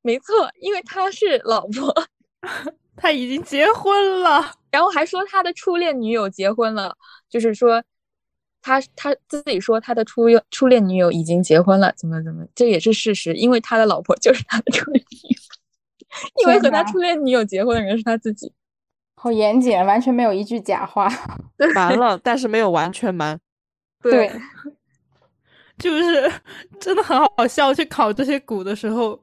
[0.00, 1.94] 没错，因为他是老婆，
[2.96, 6.96] 他已经结婚了，然后还说他的初恋女友结婚了，
[7.28, 7.84] 就是说
[8.62, 15.36] 他他自己说他的初初恋女友已经结婚了，怎么怎么，这也是事实，因为他的老婆就是他的初恋女友，
[16.40, 18.50] 因为和他初恋女友结婚的人是他自己，
[19.16, 21.10] 好严谨，完全没有一句假话，
[21.74, 23.38] 完了， 但是没有完全瞒。
[24.10, 24.40] 对，
[25.78, 26.32] 就是
[26.80, 27.72] 真的很好笑。
[27.72, 29.22] 去考这些股的时候，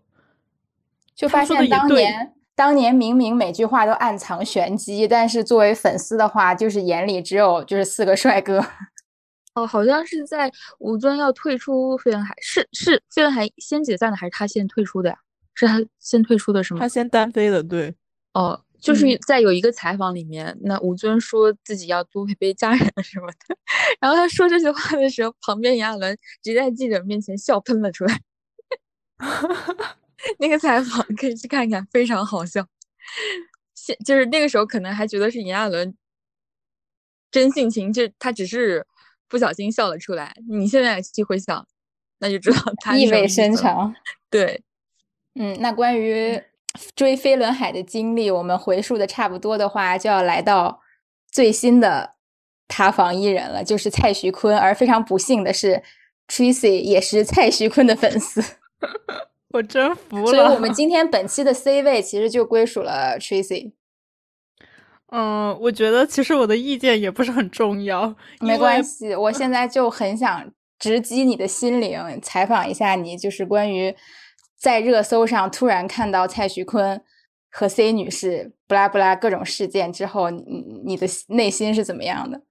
[1.15, 8.63] 就发现当年当年明明每句话都暗藏玄机，但是作为粉丝的话，就是眼里只有就是四个帅哥。
[9.55, 15.17] 哦，好像是在吴尊要退出飞轮海，是是飞轮海先解散的，还是他先退出的呀？
[15.55, 16.79] 是他先退出的，是吗？
[16.79, 17.95] 他先单飞的，对。
[18.33, 18.61] 哦。
[18.83, 23.55] 就是在有一个采访里面，那吴尊说自己要多陪陪家人什么的，
[24.01, 28.19] 然后他说这句话的时候，旁边炎亚纶直接在记者面前笑喷了出来。
[30.37, 32.67] 那个采访可以去看看，非常好笑。
[33.73, 35.95] 现就是那个时候可能还觉得是炎亚纶
[37.31, 38.85] 真性情，就他只是
[39.29, 40.35] 不小心笑了出来。
[40.49, 41.65] 你现在去回想，
[42.19, 43.95] 那就知道他意味深长。
[44.29, 44.61] 对，
[45.35, 46.43] 嗯，那关于。
[46.95, 50.81] 追飞轮海的经历，我们回溯的差不多的话，就要来到
[51.31, 52.15] 最新的
[52.67, 54.57] 塌房艺人了，就是蔡徐坤。
[54.57, 55.83] 而非常不幸的是
[56.27, 58.43] ，Tracy 也是蔡徐坤的粉丝，
[59.53, 60.25] 我真服了。
[60.25, 63.73] 所以我们今天本期的 C 位其实就归属了 Tracy。
[65.11, 69.15] 嗯，我觉得其实我的意见也不是很重要，没关系。
[69.15, 73.95] 我现在就很想直击你的心灵，采访一下你，就是关于。
[74.63, 77.01] 在热搜上突然看到蔡徐坤
[77.51, 82.41] 和 C 女士不拉不拉各种事件之后，你你的内心是怎么样的？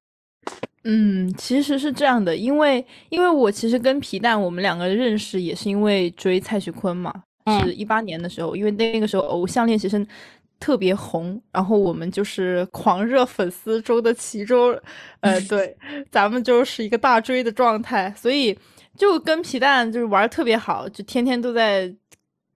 [0.84, 7.10] 嗯，其实是这样的，因为因为我其实跟皮蛋我们两个认识也是因为追蔡徐坤嘛，
[7.64, 10.06] 是一八年的时候，因为那个时候偶像练习生
[10.60, 14.78] 特别红，然后我们就是狂热粉丝中的其中，
[15.20, 15.74] 呃，对，
[16.10, 18.58] 咱们就是一个大追的状态，所以
[18.98, 21.92] 就跟皮蛋就是玩特别好，就天天都在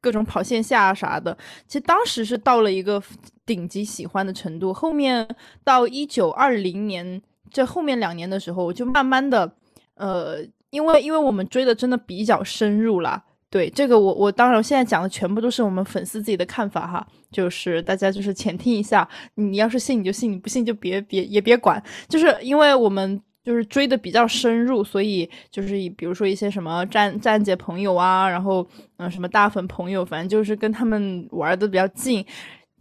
[0.06, 1.36] 各种跑线下啥的。
[1.66, 3.02] 其实当时是到了一个
[3.44, 5.26] 顶级喜欢的程度，后面
[5.64, 7.20] 到一九二零年。
[7.48, 9.50] 这后面两年的时候，我就慢慢的，
[9.94, 10.38] 呃，
[10.70, 28.66] 因为因为我们追的真的比较深入了，对这个我我当然现在讲的全部都是我们粉丝自己的看法哈，就是大家就是浅听一下，你要是信你就信，你不信就别别也别管，就是因为我们就是追的比较深入，所以就是以比如说一些什么站站姐朋友啊，然后
[28.98, 32.22] 嗯什么大粉朋友，反正就是跟他们玩的比较近，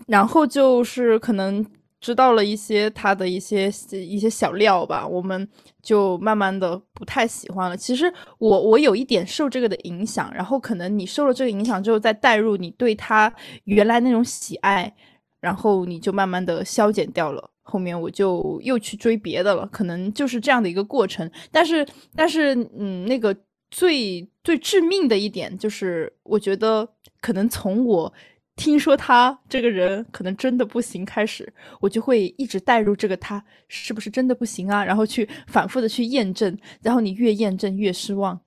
[0.08, 1.66] 然后就是可能。
[2.02, 5.48] 知道了一些他的一些一些小料吧，我们
[5.82, 7.76] 就慢慢的不太喜欢了。
[7.76, 14.94] 其实我我有一点受这个的影响，然后可能你受了这个影响之后，再带入你对他原来那种喜爱，
[15.42, 17.50] 然后你就慢慢的消减掉了。
[17.68, 21.30] 后面我就又去追别的了，可能就是这样的一个过程。
[21.52, 23.36] 但是但是嗯，那个
[23.70, 26.88] 最最致命的一点就是，我觉得
[27.20, 28.14] 可能从我。
[28.58, 38.40] 听说他这个人可能真的不行，开始我就会一直带入这个他是不是真的不行啊，然后去反复的去验证，然后你越验证越失望，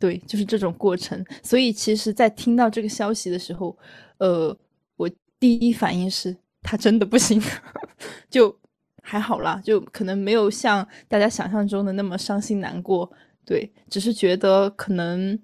[0.00, 1.24] 对，就是这种过程。
[1.44, 3.78] 所以其实，在听到这个消息的时候，
[4.18, 4.58] 呃，
[4.96, 7.40] 我第一反应是他真的不行，
[8.28, 8.58] 就
[9.00, 13.10] 还好啦，就可能没有像大家想象中的那么伤心难过，
[13.44, 15.38] 对，只是觉得可能。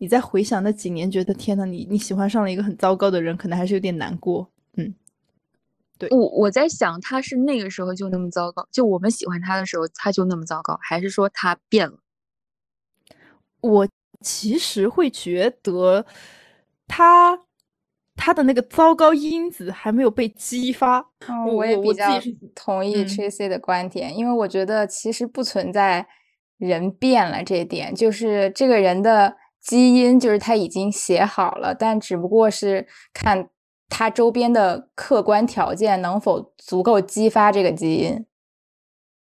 [0.00, 4.48] 你在回想那几年，觉得天呐，你你喜欢上了一个很糟糕的人，可能还是有点难过。
[4.76, 4.94] 嗯，
[5.98, 11.98] 对我我在想，他是那个时候就那么糟糕，就我们喜欢他的时候他就那么糟糕，还是说他变了？
[13.60, 13.88] 我
[14.20, 16.06] 其实会觉得
[16.86, 17.36] 他
[18.18, 20.98] 他的那个糟糕因子还没有被激发。
[21.26, 22.04] 嗯，我也比较
[22.54, 26.06] 同意 Tracy 的观点，因为我觉得其实不存在
[26.58, 29.36] 人变了这一点，就是这个人的。
[29.60, 33.50] 基因就是他已经写好了，但只不过是看
[33.88, 38.24] 他周边的客观条件能否足够激发这个基因。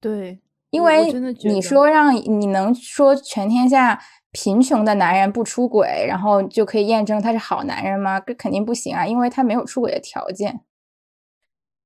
[0.01, 1.13] 对，因为
[1.45, 4.01] 你说让你能说全天下
[4.35, 8.19] 贫穷的男人不出轨，然后就可以验证他是好男人吗？
[8.19, 10.61] 这肯定不行啊，因为他没有出轨的条件。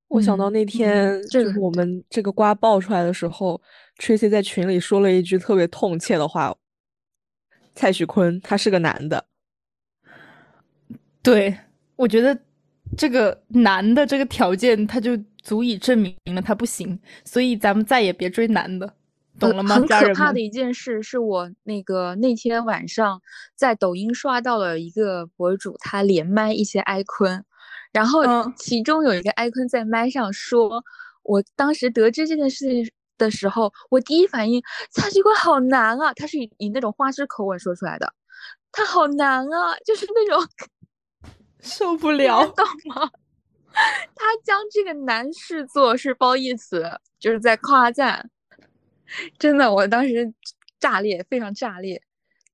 [0.09, 3.61] 我想到那天就是我们这个瓜爆出来的时候
[3.99, 6.57] ，Tracy 在群里说了一句特别痛切的话。
[7.75, 9.27] 蔡徐坤他是个男的，
[11.23, 11.57] 对
[11.95, 12.37] 我觉得
[12.97, 18.95] 这个男的这个条件他就足以证明了他不行，所以咱们再也别追男的，
[19.39, 19.77] 懂了吗？
[19.77, 23.21] 很可怕的一件事是我那个那天晚上
[23.55, 27.45] 在抖音刷到了一个博主，他连麦一些哀坤，
[27.93, 28.23] 然后
[28.57, 30.83] 其中有一个哀坤在麦上说，
[31.23, 32.91] 我当时得知这件事情。
[33.19, 36.15] 的时候，我第一反应蔡徐坤好难啊！
[36.15, 38.15] 他是以以那种花枝口吻说出来的，
[38.71, 40.49] 他好难啊，就是那种
[41.59, 43.11] 受不 了，懂吗？
[44.15, 48.31] 他将这个难视作是褒义词，就是在夸赞。
[49.39, 50.33] 真的，我当时
[50.79, 52.03] 炸裂，非常炸裂。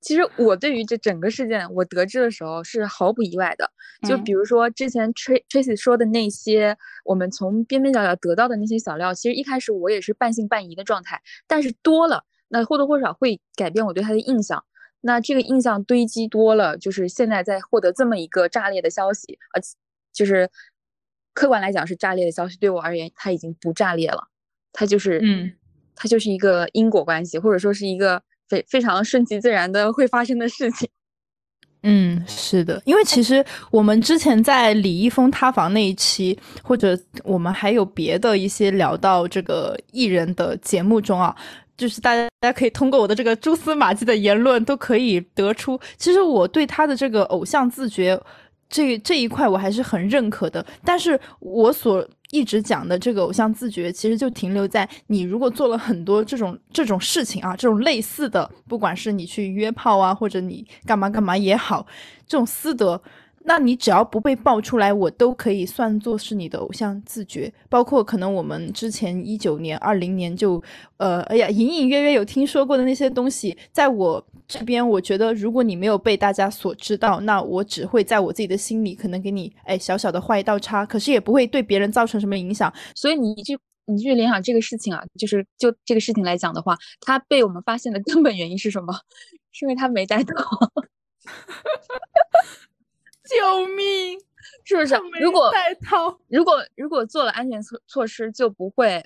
[0.00, 3.70] 其实我对于这整个事件，我得知的时候是毫不意外的。
[4.06, 11.22] 就比如说之前 Tracy 说的那些，我们从边边角角得到的那些小料，其实一开始我也是半信半疑的状态。
[11.46, 14.62] 但是多了，那或多或少会改变我对他的印象。
[15.00, 19.62] 那这个印象堆积多了，就是现在在获得这么一个炸裂的消息，呃，
[20.12, 20.50] 就是
[21.32, 24.28] 客观来讲是炸裂的消息，对我而言，它已经不炸裂了。
[24.72, 25.52] 它就是，嗯，
[25.94, 28.22] 它就是一个因果关系，或者说是一个。
[28.46, 30.86] 非非常顺其自然的会发生的事情，
[31.82, 41.34] 嗯，是的，因为其实我们之前在李易峰塌房那一期，或者我们还有别的一些聊到这个艺人的节目中啊，
[41.74, 48.20] 就是大家大家可以通过我的这个蛛丝马迹的言论，都可以得出，其实我对他的这个偶像自觉
[48.74, 52.04] 这这一块我还是很认可的，但是我所。
[52.30, 61.86] 一直讲的这个偶像自觉，其实就停留在你如果做了很多这种这种事情啊，这种类似的，不管是你去约炮啊，或者你干嘛干嘛也好，
[62.26, 63.00] 这种私德，
[63.46, 67.52] 那你只要不被爆出来，我都可以算作是你的偶像自觉。
[67.68, 70.62] 包括可能我们之前一九年、二零年就，
[70.96, 82.72] 呃，哎呀，隐隐约约有听说过的那些东西，在我这边，我觉得如果你没有被大家所知道，那我只会在我自己的心里可能给你哎小小的画一道叉，可是也不会对别人造成什么影响。
[82.94, 88.94] 所以你一句你去联想这个事情啊，就是就这个事情来讲的话，他被我们发现的根本原因是什么？
[89.52, 90.34] 是因为他没带套。
[93.28, 94.18] 救命！
[94.64, 94.94] 是不是？
[95.20, 95.50] 如果，
[96.28, 99.02] 如果如果做了安全措措施，就不会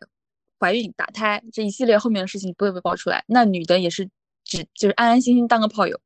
[0.58, 3.24] 怀孕、打胎这一系列后面的事情不会被爆出来。
[3.28, 4.08] 那女的也是
[4.44, 6.00] 只就是安安心心当个炮友，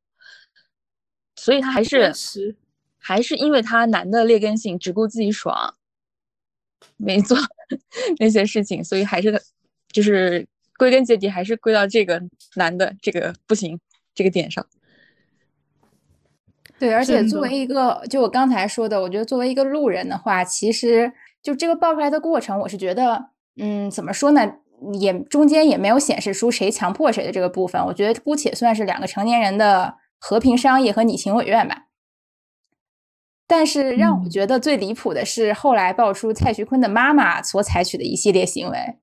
[1.37, 2.15] 所以他还是
[2.99, 5.75] 还是因为他男的劣根性，只顾自己爽，
[6.99, 7.37] 没做
[8.21, 9.43] 那些事情，所以还是
[9.91, 10.47] 就是
[10.77, 12.23] 归根结底还是归到这个
[12.57, 13.81] 男的这个不行
[14.15, 14.67] 这个点上。
[16.83, 23.27] 对，而且作为一个，就我刚才说的，我觉得作为一个路人的话，其实就这个爆出来的过程，我是觉得，
[23.57, 24.55] 嗯，怎么说呢，
[24.95, 31.85] 也中间也没有显示出谁强迫谁的这个部分，我觉得姑且算是两个成年人的和平商议和你情我愿吧。
[33.47, 38.97] 但是让我觉得最离谱的是，后来爆出蔡徐坤的妈妈所采取的一系列行为，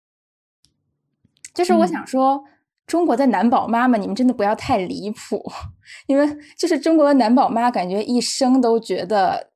[1.54, 2.44] 就是我想说。
[2.90, 5.46] 中国的男宝妈们，你们真的不要太离谱，
[6.08, 6.28] 因为
[6.58, 9.52] 就是中国的男宝妈，感觉一生都觉得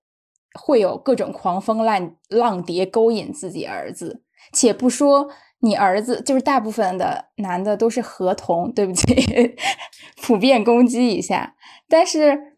[0.53, 4.21] 会有各种狂风浪浪蝶勾引自己儿子。
[4.51, 5.31] 且不说
[5.61, 9.55] 你儿子，就是大部分的男的都是合同，对不起，
[10.21, 11.55] 普遍攻击一下。
[11.89, 12.53] 但是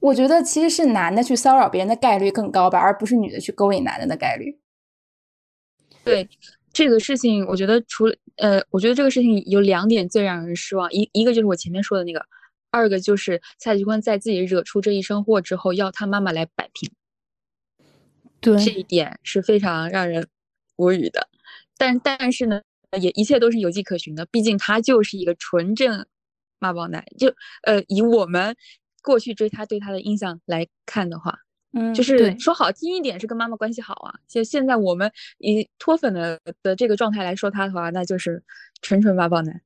[0.00, 4.60] 我觉得其实是男的去骚扰别人的概率更高吧，而不是女的去勾引男的的概率。
[6.04, 6.28] 对。
[6.72, 12.24] 这个事情，我觉得除了呃，我觉得这个事情有两点最让人失望，一一个就是我前面说的那个，
[12.70, 16.90] 二个就是蔡徐坤在自己惹出这一身祸之后，要他妈妈来摆平，
[18.40, 20.26] 对这一点是非常让人
[20.76, 21.28] 无语的。
[21.76, 22.62] 但但是呢，
[22.98, 26.06] 也一切都是有迹可循的，毕竟他就是一个纯正
[26.58, 28.56] 妈宝男，就呃，以我们
[29.02, 31.40] 过去追他对他的印象来看的话。
[31.72, 34.14] 嗯，就是说好听一点是跟妈妈关系好啊。
[34.28, 38.42] 就现在我们以脱粉的的这个状态来说他的话，那就是
[38.82, 39.60] 纯纯妈宝男。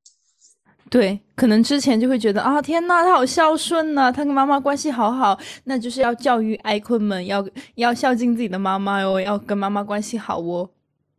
[0.89, 7.45] 对，可能之前就会觉得啊，天呐，他好孝顺呐，他跟妈妈关系好好，那就是要教育爱坤们要
[7.75, 10.71] 要孝敬自己的妈妈哟，要跟妈妈关系好哦。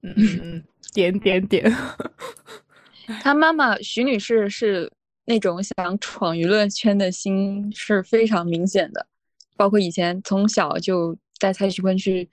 [0.03, 0.63] 嗯嗯，
[0.93, 1.69] 点点点。
[3.21, 4.89] 他 妈妈徐女士是
[5.25, 9.05] 那种想闯娱乐圈的心是非常明显的。
[9.58, 12.30] 包括以前从小就带蔡徐坤去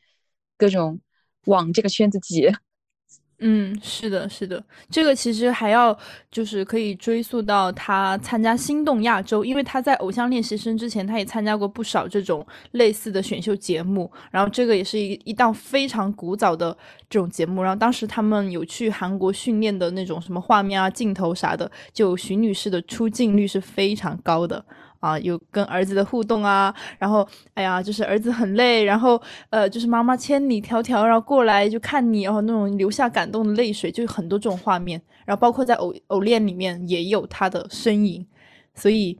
[0.57, 1.01] 各种
[1.47, 2.49] 往这个圈子挤，
[3.41, 5.97] 嗯，是的，是的，这个其实还要
[6.31, 16.75] 就是可以追溯到他参加《心动亚洲》，因为他在《偶像练习生》之前，他也参加过不少这种类似的选秀节目，然后这个也是一一档非常古早的
[17.11, 24.64] 这种节目，然后当时他们有去韩国训练的那种什么画面啊、镜头啥的，就徐女士的出镜率是非常高的。
[25.05, 38.26] 啊，有跟儿子的互动啊，然后，哎呀，就是儿子很累，然后，呃，就是妈妈千里迢迢然后过来就看你，然后那种流下感动的泪水，就很多这种画面，然后包括在偶偶恋里面也有他的身影，
[38.74, 39.18] 所以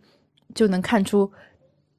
[0.55, 1.31] 就能看出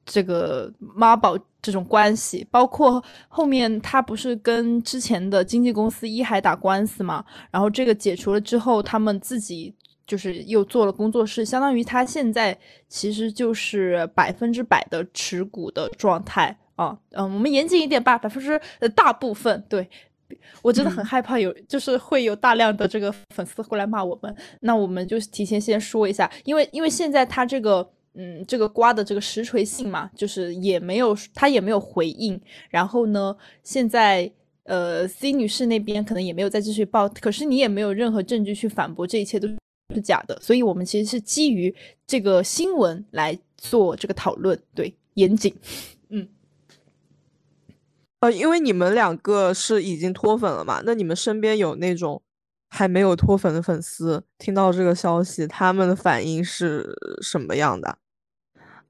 [0.04, 9.76] 这个妈宝这种关系，包括后面他不是跟之前的经纪公司一海打官司嘛，然后这个解除了之后，他们自己。
[10.06, 12.56] 就是又做了工作室，相当于他现在
[12.88, 16.96] 其实就是百分之百的持股的状态啊。
[17.10, 19.64] 嗯，我们严谨一点吧，百分之呃大部分。
[19.68, 19.88] 对
[20.62, 24.34] 我真的很害怕有，就是会有大量的这个粉丝过来骂我们。
[24.60, 32.40] 那我们就提前先说一下，因为因为现在他这个嗯这个瓜的这个实锤性嘛，就是也没有他也没有回应。
[32.70, 34.30] 然后呢，现在
[34.64, 39.48] 呃 C 女士那边可能也没有再继续报，可是你也没有任何证据去反驳这一切都。
[39.94, 41.74] 是假的，所以我们其实是基于
[42.06, 45.54] 这个新闻来做这个讨论，对，严谨，
[46.08, 46.28] 嗯，
[48.20, 52.20] 呃，因为你们两个是已经脱粉了嘛，那你们身边有那种
[52.68, 57.98] 还没有脱粉的粉丝，听到这个消息，他们的反应是什么样的？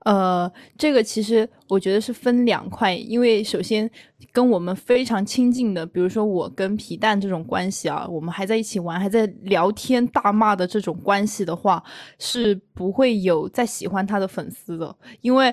[0.07, 0.49] 呃，
[0.79, 3.91] 这个其实我觉得是分两块，因为首先
[4.31, 11.83] 跟我们非常亲近的，比如说我跟皮蛋这种关系啊，我们还在一起玩，还在聊天大骂的这种关系的话，
[12.21, 15.53] 是不会有再喜欢他的粉丝的，因为，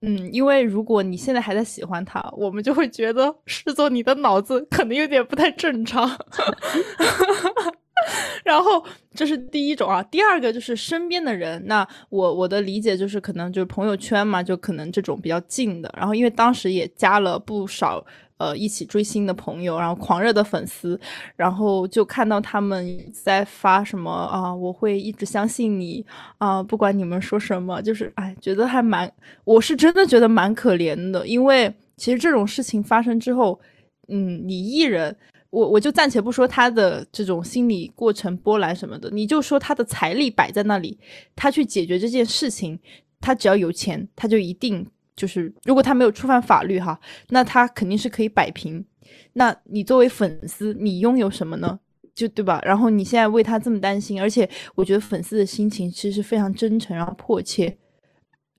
[0.00, 6.08] 嗯，因为如果你现在还在喜欢他，我们就会觉得视作你的脑子可能有点不太正常。
[8.44, 8.84] 然后
[9.14, 11.62] 这是第一种啊，第二个就是身边的人。
[11.66, 15.92] 那我我的理解就是可能就是朋友圈嘛，就可能这种比较近的。
[15.96, 18.04] 然后因为当时也加了不少
[18.38, 20.98] 呃一起追星的朋友，然后狂热的粉丝，
[21.36, 26.04] 然后就看到他们在发什么啊，我会一直相信你
[26.38, 29.12] 啊，不管你们说什么，就是哎，觉得还蛮，
[29.44, 33.60] 我是真的觉得蛮可怜的，因为其实这种事情发生之后，
[34.08, 35.14] 嗯，你艺人。
[35.50, 40.98] 我我就暂且不说他的这种心理过程波澜什么的，你就说他的财力摆在那里，
[41.34, 42.78] 他去解决这件事情，
[43.20, 44.86] 他只要有钱，他就一定
[45.16, 46.98] 就是，如果他没有触犯法律哈，
[47.28, 48.84] 那他肯定是可以摆平。
[49.32, 51.80] 那你作为粉丝，你拥有什么呢？
[52.14, 52.60] 就对吧？
[52.64, 57.76] 然后你现在为他这么担心，而且我觉得粉丝的心情其实是非常真诚，然后迫切。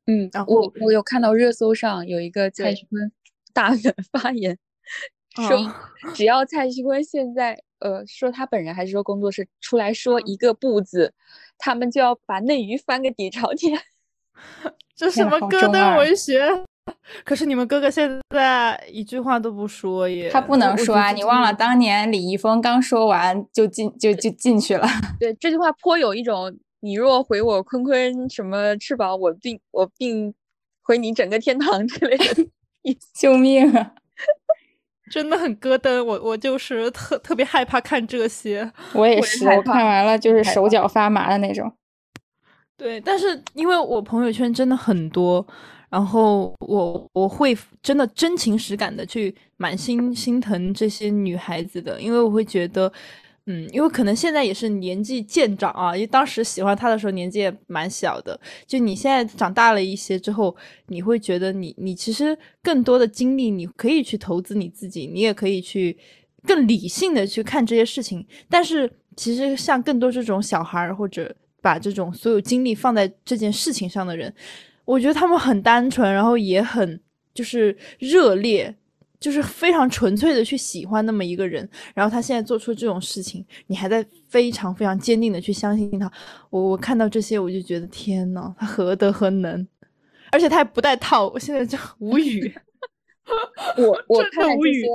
[0.07, 3.11] 嗯，然后我我有看到热搜上有一个蔡徐坤
[3.53, 4.57] 大粉发言。
[5.35, 5.73] 说
[6.13, 11.13] 只要蔡徐坤现在呃说他本人还是说工作室出来说一个不字，
[11.57, 13.79] 他们就要把内娱翻个底朝天。
[14.95, 16.41] 这什么歌德文学？
[17.23, 20.29] 可是你们哥哥现在一句话都不说耶。
[20.29, 21.11] 他不能说啊！
[21.11, 24.87] 你忘了当年李易峰刚说完就进就就进去了。
[25.19, 30.33] 对这句话颇有一种你若回我坤坤什么翅膀，我并我并
[30.81, 32.47] 回你整个天堂之类的。
[33.13, 33.93] 救命啊！
[35.11, 38.71] 真的很咯噔，我我就是特特别害怕看这些。
[38.95, 41.71] 我也是，我看完了就是手脚发麻的那种。
[42.77, 45.45] 对，但是因为我朋友圈真的很多，
[45.89, 52.91] 然后我我会真的真情实感的去满心心疼这些女孩子的，因为我会觉得。
[53.51, 58.39] 嗯，因为可能现在也是年纪渐长啊，因为当时喜欢他的时候年纪也蛮小的。
[58.65, 60.55] 就你现在长大了一些之后，
[60.87, 65.97] 你会觉得你你其实更多的精力你可以去投资你自己，你也可以去
[66.47, 68.25] 更理性的去看这些事情。
[68.49, 74.33] 但是其实像更多这种小孩或者把这种所有精力放在这件事情上的人，
[74.85, 77.01] 我觉得他们很单纯，然后也很
[77.33, 78.75] 就是热烈。
[79.21, 86.11] 就是非常纯粹的去喜欢那么一个人，然后他现在做出这种事情，你还在非常非常坚定的去相信他。
[86.49, 89.65] 我我看到这些，我就觉得天呐，他何德何能？
[90.31, 92.51] 而且他还不带套，我现在就 无语。
[93.77, 94.87] 我我看这些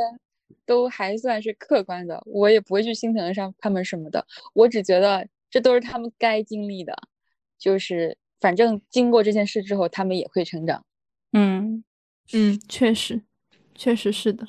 [0.66, 4.26] 都还算是客观的，我也不会去心疼上他们什么的。
[4.54, 6.92] 我只觉得这都是他们该经历的，
[7.58, 10.84] 就是反正经过这件事之后，他们也会成长。
[11.32, 11.84] 嗯
[12.32, 13.22] 嗯，确实。
[13.76, 14.46] 确实是的，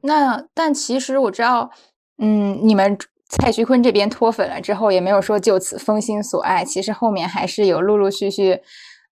[0.00, 1.70] 那但其实我知道，
[2.18, 2.98] 嗯，你们
[3.28, 8.60] 蔡徐坤这边脱粉了之后，也没有说就此封心所爱，其实后面还是有陆陆续续，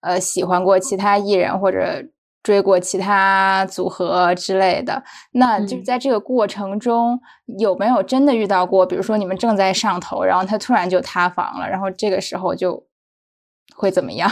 [0.01, 2.03] 呃，喜欢过其他艺人或者
[2.43, 5.03] 追过其他组合之类的。
[5.31, 7.19] 那就在这个过程中，
[7.59, 12.85] 有没有真的遇到过，比如说你们正在上头，然后他突然就塌房了，然后这个时候就
[13.75, 14.29] 会怎么样？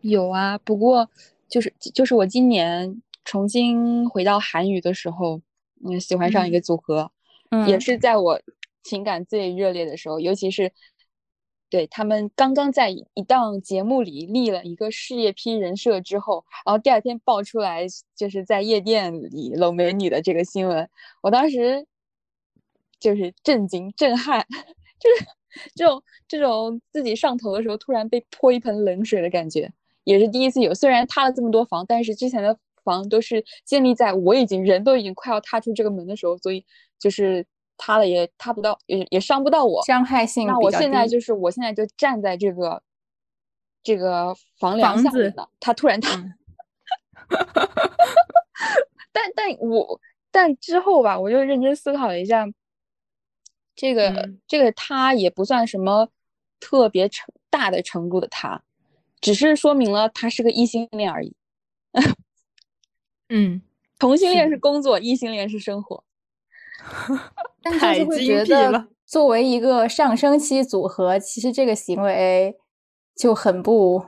[0.00, 1.10] 有啊，不过。
[1.48, 5.40] 就是就是我今年重新回到韩语的时候，
[5.84, 7.10] 嗯，喜欢上一个组合，
[7.50, 8.40] 嗯，也是在我
[8.82, 10.72] 情感最热烈的时候，尤其是
[11.68, 20.88] 对他们刚刚在一档节目里立了一个事业批人设之后，然后第二天爆出来就是在夜店里搂美女的这个新闻，
[21.22, 21.86] 我当时
[23.00, 24.46] 就是震惊、震撼，
[24.98, 25.26] 就是
[25.74, 29.72] 这种这种自己上头的时候突然被泼一盆冷水的感觉。
[30.06, 36.64] 也是第一次有，虽然塌了这么多房，但是之前的房都是建立在我已经人都已经快要踏出这个门的时候，所以
[36.96, 37.44] 就是
[37.76, 40.46] 塌了也塌不到，也也伤不到我，伤害性。
[40.46, 42.80] 那我现在就是我现在就站在这个
[43.82, 46.12] 这个房梁下面了，它突然塌，
[49.10, 50.00] 但但我
[50.30, 52.46] 但之后吧，我就认真思考了一下，
[53.74, 56.08] 这个这个塌也不算什么
[56.60, 58.62] 特别成大的程度的塌。
[59.20, 61.34] 只是说明了他是个异性恋而已。
[63.28, 63.62] 嗯，
[63.98, 66.04] 同性恋是工作，异性恋是生活。
[67.62, 68.88] 太精辟了。
[69.04, 72.56] 作为一个上升期组合，其实这个行为
[73.14, 74.04] 就很不，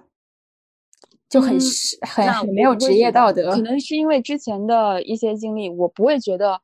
[1.28, 1.58] 就很
[2.02, 3.52] 很很没有职业道德。
[3.52, 6.60] 可能是因为之前的一些经历，我不会觉得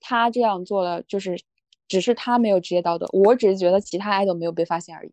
[0.00, 1.40] 他这样做了就是
[1.88, 5.12] 只是他没有职业道德，我只是觉得其他爱豆没有被发现而已。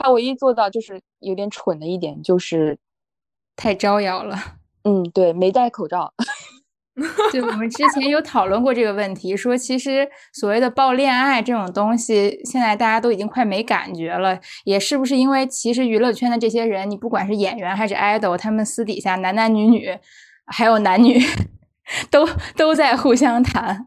[0.00, 2.78] 他唯一做到就是有点蠢的一点，就是
[3.54, 4.36] 太招摇了。
[4.84, 6.14] 嗯，对，没戴口罩。
[7.32, 14.38] 就我们之前有讨论过这个问题，说其实所谓的爆恋爱这种东西，现在大家都已经快没感觉了。
[14.64, 19.98] 也是不是因为其实娱乐圈的这些人，你不管是演员还是 idol，他们私底下男男女女，
[20.46, 21.18] 还有男女，
[22.10, 22.26] 都
[22.56, 23.86] 都在互相谈。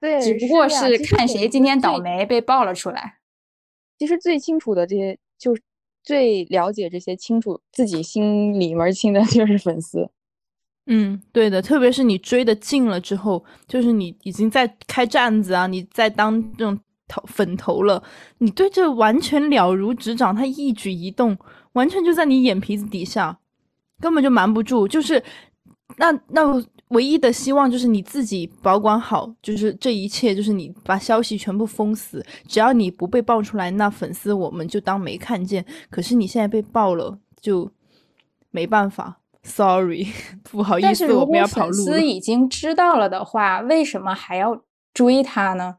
[0.00, 3.18] 对，只不过是看谁今天倒霉被爆了出来。
[3.98, 5.56] 其实最清楚的这些，就
[6.04, 10.08] 最了解这些清楚自己心里门清的就是粉丝。
[10.86, 16.78] 嗯，对的，特别是你追的近了之后，就是你已经在开站子啊，你在当这种
[17.08, 18.02] 头粉头了，
[18.38, 21.36] 你对这完全了如指掌，他一举一动
[21.72, 23.38] 完全就在你眼皮子底下，
[24.00, 24.88] 根本就瞒不住。
[24.88, 25.22] 就是
[25.96, 35.64] 那那唯一的希望就是你自己保管好，就是这一切，就是你把消息全部封死，只要你不被爆出来，那粉丝我们就当没看见。
[35.88, 37.70] 可是你现在被爆了，就
[38.50, 39.20] 没办法。
[39.42, 40.08] Sorry，
[40.50, 41.72] 不好意思，我们要跑路。
[41.72, 44.62] 粉丝已经知道了的话，为什么还要
[44.92, 45.76] 追他呢？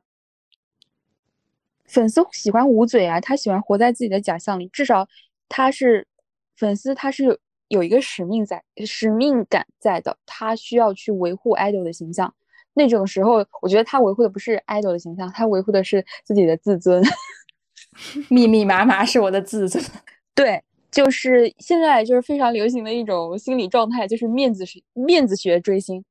[1.85, 4.67] 粉丝喜欢捂嘴啊，他喜欢活在自己的假象里。
[4.69, 5.07] 至少
[5.49, 6.07] 他是
[6.55, 7.37] 粉丝，他是
[7.71, 10.17] 有有一个使命在，使命感在的。
[10.25, 12.33] 他需要去维护 idol 的形象。
[12.73, 17.03] 那种时候，我觉得他维护的不是 idol 的形象，他维护的是自己的自尊。
[18.29, 19.83] 密密麻麻是我的自尊，
[20.35, 20.61] 对。
[20.91, 26.03] 就是现在就是非常流行的一种心理状态，就是面子学面子学追星，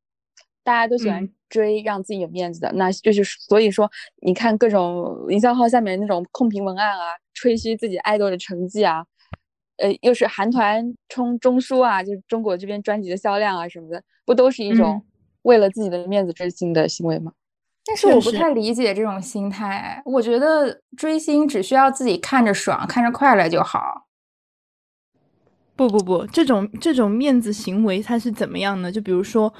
[0.64, 3.90] 大家都喜欢追让自己有面子的，那就是所以说，
[4.22, 9.04] 你看各种营销号下面那种控评文案啊，吹嘘自己爱豆的成绩啊，
[9.80, 15.02] 呃，又是韩团冲中枢啊，就是中国这边专辑的销量啊什么的，不都是一种
[15.42, 17.32] 为了自己的面子追星的行为吗？
[17.86, 24.06] 但是我不太理解这种心态，我觉得追星只需要自己看着爽、看着快乐就好。
[25.74, 28.92] 不不不，这种这种面子行为它是怎么样呢？
[28.92, 29.52] 就比如说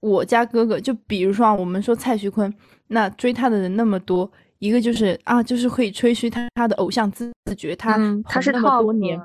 [0.00, 2.52] 我家哥哥，就比如说啊，我们说蔡徐坤，
[2.88, 7.98] 那追他的人那么多，一个就是啊，就是可以吹嘘他他的偶像自觉，他
[8.28, 9.18] 他是那么多年，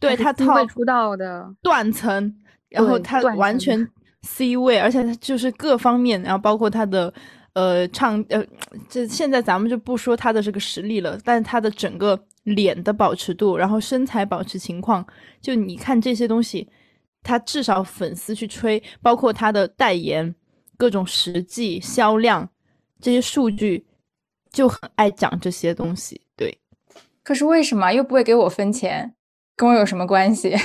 [0.00, 2.34] 对他套出道的断层，
[2.68, 3.88] 然后他完全
[4.22, 7.14] C 位，而且他就是各方面，然后包括他的
[7.52, 8.44] 呃唱呃，
[8.88, 12.18] 这现在咱们就不说他的这个实力了，但是他的整个。
[12.44, 15.06] 脸的保持度，然后身材保持情况，
[15.42, 16.66] 就你看这些东西，
[17.22, 20.34] 他至少粉丝去吹，包括他的代言，
[20.78, 22.48] 各种实际销量
[22.98, 23.86] 这些数据，
[24.50, 26.22] 就很爱讲这些东西。
[26.34, 26.58] 对，
[27.22, 29.14] 可是为什么又不会给我分钱？
[29.60, 30.56] 跟我有什么关系？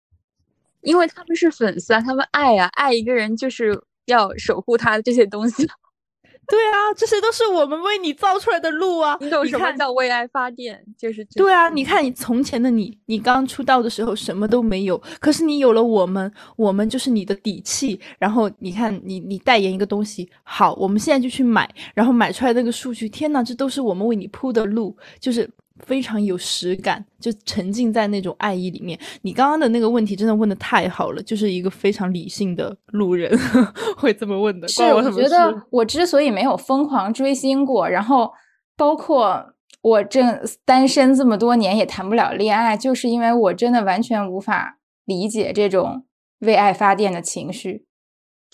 [0.82, 5.66] 因为他们是粉丝啊，他们爱啊，爱一个人就是要守护他的这些东西。
[6.46, 9.16] 对啊，这些都是我们为你造出来的路啊！
[9.20, 10.82] 你懂什么叫为爱发电？
[10.98, 17.98] 就是对啊，你看你从前的你，你刚出道的时候什么都没有，可是你有了我们，我们就是你的底气。
[18.18, 25.48] 然后你看你，你代言一个东西，好，我们现在就去买，然后买出来那个数据，天呐，这都是我们为你铺的路，就是。
[25.84, 28.98] 非常有实感，就沉浸在那种爱意里面。
[29.22, 33.30] 你刚刚的那个问题真的问的太好了，就是一个非常理性的路人
[33.96, 34.66] 会这么问的。
[34.68, 38.32] 是，我觉得我之所以没有疯狂追星过，然后
[38.76, 46.04] 包括我正单身这么多年也谈不了恋爱，就是因为我真的完全无法理解这种
[46.40, 47.86] 为爱发电的情绪。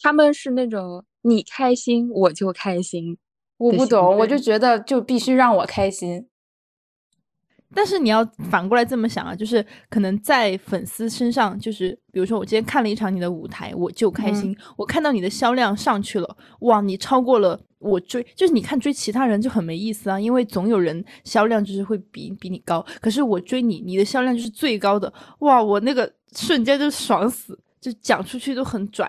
[0.02, 3.16] 他们是那种你开心我就开心，
[3.56, 6.26] 我不懂，我就觉得就必须让我开心。
[7.74, 14.56] 但是你要反过来这么想啊，就是可能在粉丝身上，就是比如说我今天看了一场你的舞台，我就开心。
[14.76, 22.84] 我看到你的销量上去了，哇，你超过了我追，就是你看追其他人就很没意思啊，因为总有人销量就是会比比你高。
[23.00, 29.06] 可是我追你，你的销量就是最高的，哇，我那个瞬间就爽死，就讲出去都很拽，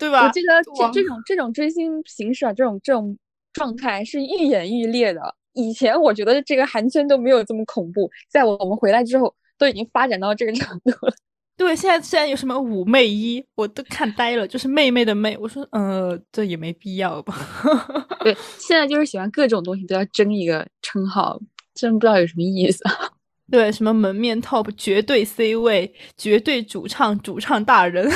[0.00, 0.26] 对吧？
[0.26, 3.16] 我记得这这种这种追星形式啊，这种这种
[3.52, 5.34] 状态是愈演愈烈的。
[5.56, 11.12] 以前我觉得这个韩圈都没有这么恐怖，在我们回来之后，都已经发展到这个程度了。
[11.56, 15.34] 对，现在现在有什么五妹一，我都看呆了，就是妹妹的妹。
[15.40, 17.34] 我说，呃，这也没必要吧。
[18.20, 21.40] 对，现在就是喜欢各种东西都要争一个称号，
[21.74, 22.84] 真不知道有什么意思。
[23.50, 28.06] 对，什么门面 top 绝对 C 位，绝对主唱主唱大人，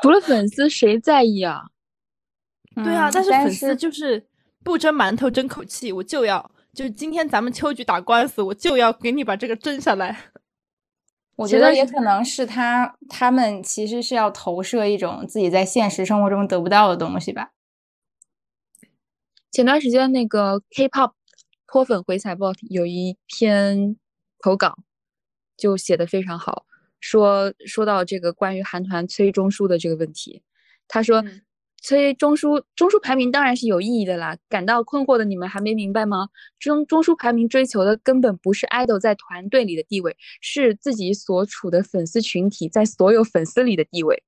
[0.00, 1.60] 除了粉丝谁在意啊？
[2.76, 4.26] 对啊，但是粉丝就是。
[4.66, 10.32] 不蒸馒头争口气，我就要，就是今天咱们秋菊打官司，我就要给你把这个争下来。
[11.36, 17.52] 我觉得也可能是他，他们其实是要投射一种自己在现实生活中得不到的东西吧。
[19.52, 21.12] 前段时间那个 K-pop
[21.68, 23.96] 脱粉回踩报有一篇
[24.40, 24.76] 投稿，
[25.56, 26.66] 就写的非常好，
[26.98, 30.42] 说说到这个关于韩团崔中书的这个问题，
[30.88, 31.24] 他说。
[31.86, 34.36] 催中枢，中枢排名当然是有意义的啦。
[34.48, 36.28] 感到困惑的你们还没明白吗？
[36.58, 44.20] 中中枢排名追求的根本不是 idol 在团队里的地位，是自己所处的粉丝群体在所有粉丝里的地位，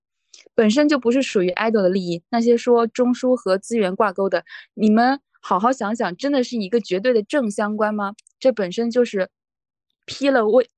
[0.54, 2.22] 本身就不是属于 idol 的利益。
[2.30, 4.44] 那些说中枢和资源挂钩的，
[4.74, 8.14] 你们好好想想，真的是一个绝对的正相关吗？
[8.38, 9.28] 这本身就是
[10.06, 10.70] 披了为，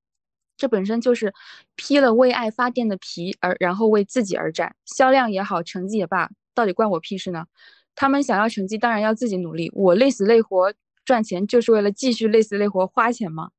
[0.57, 1.35] 这本身就是
[1.77, 7.47] 披了为爱发电的皮，而然后为自己而战，销量也好，成绩也罢，到底关我屁事呢？
[7.95, 9.71] 他们想要成绩，当然要自己努力。
[9.75, 10.73] 我累死累活
[11.05, 13.51] 赚钱，就是为了继续累死累活花钱吗？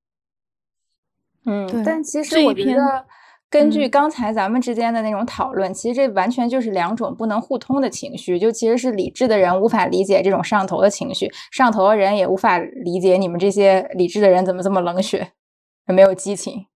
[1.46, 3.06] 嗯，但其实我觉得。
[3.52, 8.39] 根据刚才咱们之间的那种讨论，其实这完全就是两种不能互通的情绪。
[8.39, 15.34] 就其实是理智的人无法理解这种上头的情绪，上头的人也无法理解你们这些理智的人怎么这么冷血，
[15.86, 16.68] 没有激情。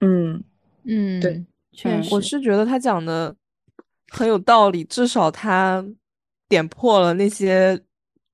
[0.00, 0.44] 嗯
[0.84, 3.34] 嗯，对，确实，我是觉得他讲的
[4.12, 5.84] 很有道理，至少他
[6.48, 7.80] 点破了那些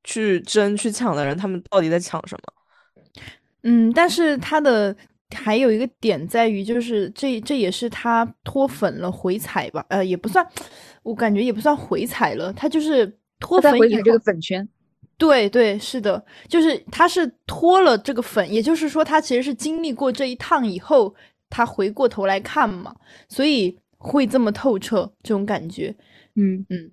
[0.05, 3.23] 去争去抢的人，他们到底在抢什么。
[3.63, 4.95] 嗯，但是他的。
[5.37, 9.85] 还有一个点在于，就是这这也是他脱粉了回踩吧？
[9.91, 10.43] 呃，也不算，
[11.03, 13.07] 我感觉也不算回踩了，他就是
[13.39, 14.67] 脱粉回踩这个粉圈。
[15.19, 21.15] 对对，是的，就是他是脱了这个粉，也就是说他其实是经历过这一趟以后，
[21.51, 22.97] 他回过头来看嘛，
[23.29, 25.95] 所以会这么透彻这种感觉。
[26.35, 26.91] 嗯嗯。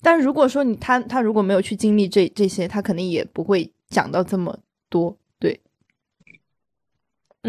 [0.00, 4.56] 但如果说你他他如果没有去经历这这些，他肯定也不会讲到这么
[4.88, 5.18] 多。
[5.40, 5.60] 对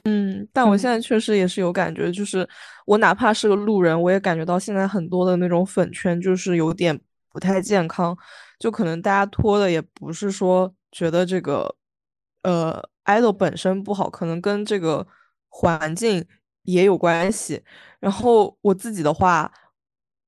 [0.05, 2.47] 嗯，但我现在确实也是有感觉，就是
[2.85, 6.99] 我哪怕是个路人，我也感觉到现在很多的那种粉圈就是有点
[7.31, 8.17] 不太健康，
[8.57, 11.75] 就可能大家拖的也不是说觉得这个
[12.43, 15.05] 呃 idol 本身不好，可能跟这个
[15.49, 16.25] 环境
[16.63, 17.61] 也有关系。
[17.99, 19.51] 然后我自己的话，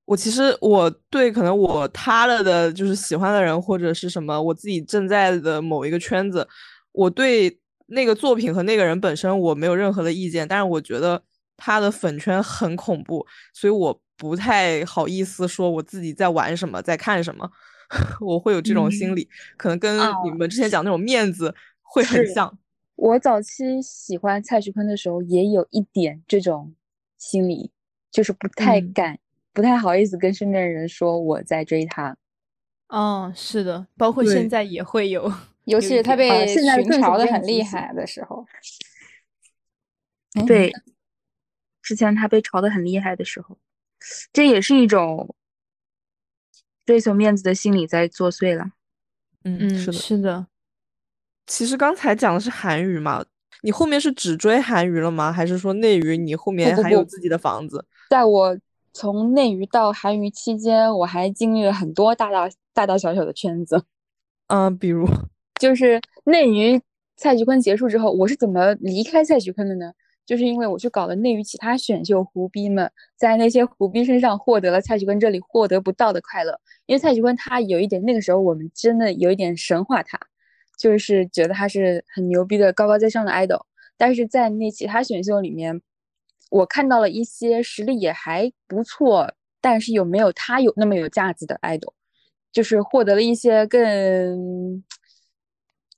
[0.06, 6.48] 我其实我对可能我塌了的就是喜欢的人或者是什么，我自己正在的某一个圈子，
[6.92, 7.58] 我对。
[7.94, 11.22] 那个作品和那个人本身我没有任何的意见，但是我觉得
[11.58, 17.52] 他的粉圈很恐怖，所以我不太好意思说我自己在玩什么，在看什么，
[18.22, 19.28] 我会有这种心理，
[19.58, 22.58] 可能跟你们之前讲那种面子会很像。
[23.02, 26.76] 我早期喜欢蔡徐坤的时候，也有一点这种
[27.18, 27.72] 心理，
[28.12, 29.18] 就是不太敢，
[29.52, 32.16] 不太好意思跟身边人说我在追他。
[32.90, 35.34] 嗯，是的，包括现在也会有。
[35.64, 38.46] 尤其是他被群嘲的很厉害的时候，
[40.46, 40.72] 对，
[41.82, 43.58] 之前他被嘲的很厉害的时候，
[44.32, 45.36] 这也是一种
[46.86, 48.74] 追求面子的心理在作祟了。
[49.44, 50.48] 嗯嗯，是的，是的。
[51.52, 53.22] 其实刚才讲的是韩娱嘛，
[53.62, 55.30] 你后面是只追韩娱了吗？
[55.34, 57.86] 还是说内娱你后面还有自己的房子？
[58.10, 58.58] 在我
[58.94, 63.84] 从内娱到韩娱期间，我还经历了很多大大大大小小的圈子。
[64.48, 65.06] 嗯，比如。
[65.60, 66.82] 就是内娱
[67.18, 69.92] 蔡徐坤结束之后，我是怎么离开蔡徐坤的呢？
[70.26, 76.58] 就是因为我去搞了内娱其他选秀，胡逼们在那些胡逼身上获得了蔡徐坤这里获得不到的快乐。
[76.86, 80.18] 因为蔡徐坤他有一点，那个时候我们真的有一点神化他，
[80.82, 83.62] 就是觉得他是很牛逼的高高在上的 idol。
[83.98, 85.80] 但是在那其他选秀里面，
[86.50, 91.94] 我看到了一些实力也还不错，但是有没有他有那么有价值的 idol，
[92.52, 94.84] 就是获得了一些更。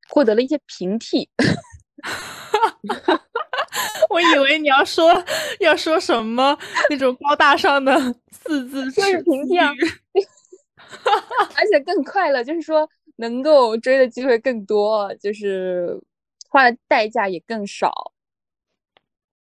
[0.10, 1.28] 获得了一些平替，
[4.12, 5.26] 我以为你要说
[5.60, 6.56] 要说什么
[6.92, 7.98] 那种高大上的
[8.30, 9.72] 四字就是平替啊，
[11.58, 16.01] 而且更快乐，就是说能够追的机会更多，就是
[16.49, 18.14] 花的代价也更少。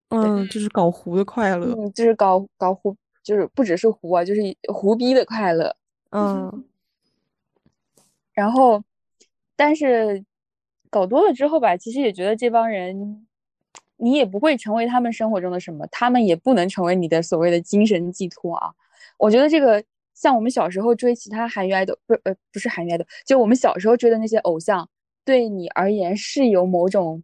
[0.08, 4.40] 嗯，就是搞糊的快乐，嗯，就是搞搞糊，就是不只是糊啊，就是
[4.72, 5.76] 糊逼的快乐。
[6.10, 6.64] 嗯，
[8.32, 8.82] 然后，
[9.54, 10.24] 但是。
[10.88, 13.26] 搞多了之后吧，其实也觉得这帮人，
[13.96, 18.72] 你也不会成为他们生活中的什么，他们也不能成为你的所谓的精神寄托啊。
[19.18, 19.82] 我觉得这个
[20.16, 24.90] 像我们小时候追其他韩娱爱豆，不呃不是韩娱爱豆，就我们小时候追的那些偶像，
[25.24, 27.22] 对你而言是有某种，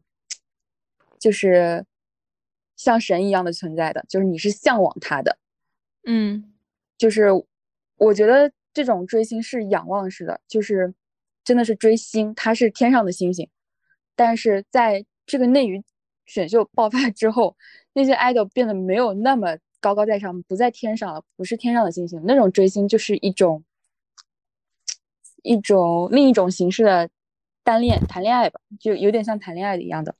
[1.18, 1.84] 就是
[2.76, 5.36] 像神一样的存在的，就是你是向往他的，
[6.06, 6.52] 嗯，
[6.96, 7.30] 就是
[7.96, 10.94] 我觉得这种追星是仰望式的，就是。
[11.44, 13.50] 真的是追星，他是天上的星星，
[14.14, 15.82] 但是在这个内娱
[16.24, 17.56] 选秀爆发之后，
[17.94, 22.22] 那些 idol 变得没有那么高高在上，不在天上了，不是天上的星星。
[22.24, 23.62] 那种追星就是一种
[25.42, 27.10] 一种另一种形式的
[27.64, 30.14] 单恋谈恋爱吧，就有点像谈恋爱的一样的。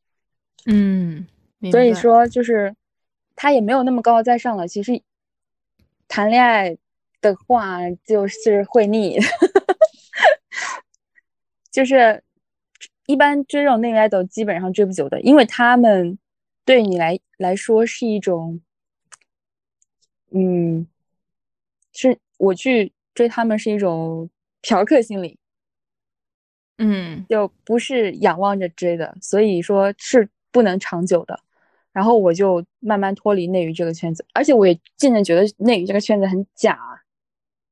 [0.67, 1.27] 嗯，
[1.71, 2.75] 所以说就是
[3.37, 4.67] 他也没有那么高高在上了。
[4.67, 5.01] 其实
[6.09, 6.77] 谈恋爱
[7.21, 9.19] 的话就是会腻。
[11.71, 12.23] 就是
[13.07, 16.19] 一般追这种内娱爱豆基本上追不久的，因为他们
[16.67, 18.61] 对你来来说是一种，
[20.35, 20.87] 嗯，
[21.93, 24.29] 是我去追他们是一种
[24.61, 25.39] 嫖客心理。
[26.79, 31.39] 嗯就不是仰望着追的，所以说是不能长久的。
[31.93, 36.79] 然后我就慢慢脱离内娱这个圈子，而且我也渐渐觉得内娱这个圈子很假。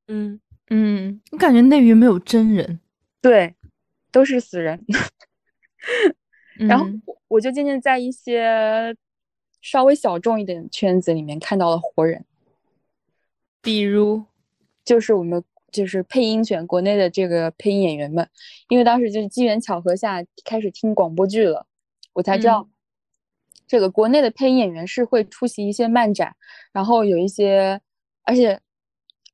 [0.09, 0.39] 嗯，
[0.69, 2.79] 嗯，我感觉内娱没有真人。
[3.23, 3.55] 对，
[4.13, 4.85] 都是死人。
[6.69, 6.87] 然后
[7.29, 8.95] 我就渐渐在一些
[9.63, 12.23] 稍微小众一点的圈子里面看到了活人，
[13.63, 14.25] 比如，
[14.85, 18.29] 就是我们就是配音圈国内的这个配音演员们，
[18.69, 21.67] 因为当时就是机缘巧合下开始听广播剧了，
[22.13, 22.71] 我才知道嗯
[23.67, 26.35] 这个国内的配音演员是会出席一些漫展，
[26.73, 27.81] 然后有一些，
[28.25, 28.61] 而且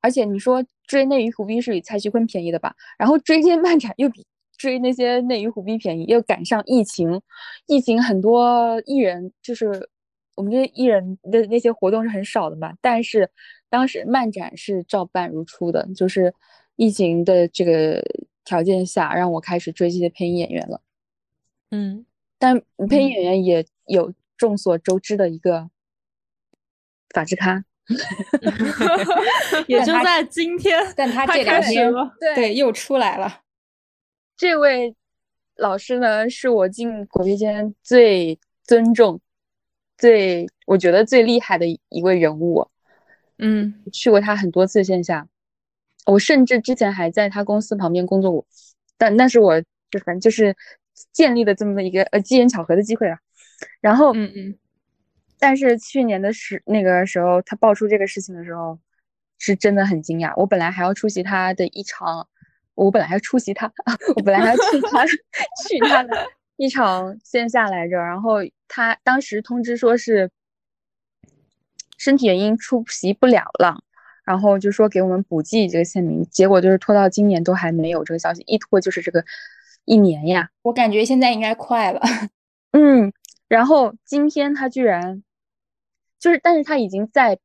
[0.02, 2.74] 而且你说追内娱虎逼是比蔡徐坤便宜的吧？
[2.98, 4.26] 然后追这些漫展又比
[4.58, 7.18] 追那些内娱虎逼便宜，又赶上疫情，
[7.66, 9.88] 疫情很多艺人就是
[10.34, 13.30] 我们这些艺人的那些活动是很少的嘛，但是
[13.68, 16.32] 当时漫展是照办如初的，就是
[16.76, 18.02] 疫情的这个
[18.44, 20.80] 条件下，让我开始追这些配音演员了。
[21.70, 22.06] 嗯，
[22.38, 25.68] 但配音演员也有众所周知的一个
[27.10, 27.64] 法制咖，
[29.66, 31.92] 也就在今天，但他他这两天
[32.34, 33.40] 对又出来了。
[34.36, 34.94] 这位
[35.56, 39.20] 老师呢，是我进国片间最尊重、
[39.98, 42.68] 最我觉得最厉害的一位人物。
[43.38, 45.28] 嗯去过他很多次线下，
[46.06, 48.46] 我甚至之前还在他公司旁边工作过，
[48.96, 49.60] 但那是我
[49.90, 50.56] 就反正就是
[51.12, 53.18] 建立的这么的一个呃机缘巧合的机会啊。
[53.80, 54.58] 然后，嗯嗯
[55.38, 58.78] 但是去年的时那个时候，他爆出这个事情的时候，
[59.38, 60.32] 是真的很惊讶。
[60.36, 62.26] 我本来还要出席他的一场，
[62.74, 63.70] 我本来还要出席他，
[64.16, 65.04] 我本来还要去他
[65.68, 66.26] 去他的
[66.56, 67.96] 一场线下来着。
[67.98, 70.30] 然后他当时通知说是
[71.96, 73.82] 身体原因出席不了了，
[74.24, 79.24] 然后就说给我们补寄这个签名，结果就是拖到今年都还没有这个消息，一拖就是这个
[79.84, 80.50] 一年呀。
[80.62, 82.00] 我感觉现在应该快了。
[82.72, 83.12] 嗯，
[83.48, 85.22] 然后今天他居然
[86.18, 87.38] 就是，但是他已经在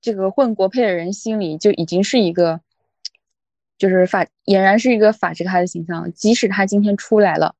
[0.00, 2.60] 这个混国配的人心里就已经是一个，
[3.78, 6.12] 就是法俨然是一个法制咖的形象。
[6.12, 7.54] 即使他今天出来了，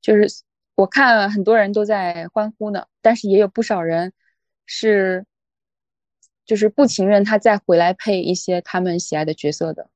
[0.00, 0.26] 就是
[0.74, 4.12] 我看很多人都在欢呼呢，但是也有不少人
[4.64, 5.24] 是
[6.46, 9.88] 就是不情愿他再回来配一些他们喜爱的角色的。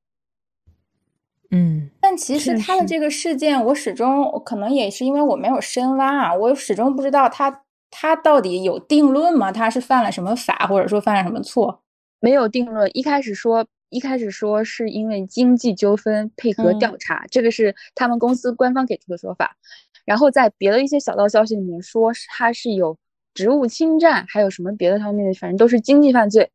[1.53, 9.51] 嗯但其实他的这个事件，我始终可能也是因为我没有深挖啊，我始终不知道他他到底有定论吗？
[9.51, 11.83] 他是犯了什么法，或者说犯了什么错？
[12.21, 12.89] 没有定论。
[12.97, 19.57] 一开始说，一开始说是因为经济纠纷配合调嗯查，这个是他们公司官方给出的说法。
[20.05, 22.97] 然后在别的一些小道消息里面说是他是有
[23.35, 26.51] 职务侵占，还有什么别的方面的，反正都是经济犯罪，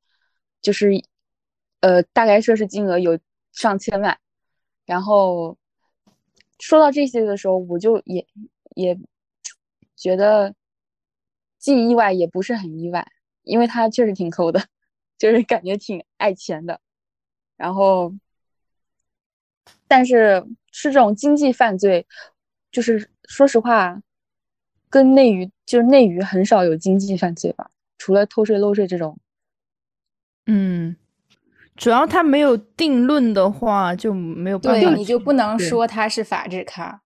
[0.62, 0.90] 就是
[1.82, 3.20] 呃大概涉事金额有
[3.52, 4.18] 上千万。
[4.86, 5.58] 然后
[6.60, 8.26] 说到这些的时候，我就也
[8.76, 8.98] 也
[9.96, 10.54] 觉得
[11.58, 13.08] 既意外也不是很意外，
[13.44, 14.68] 因为他确实挺抠的。
[15.18, 16.82] 就是感觉挺爱钱的，
[17.56, 18.14] 然后，
[19.88, 22.06] 但是是这种经济犯罪，
[22.70, 24.02] 就是说实话，
[24.96, 29.20] 跟内娱就是内娱很少有经济犯罪吧，除了偷税漏税这种。
[30.46, 30.96] 嗯，
[31.76, 37.02] 主要他没有定论的话，就没有办法对，你就不能说他是法制咖。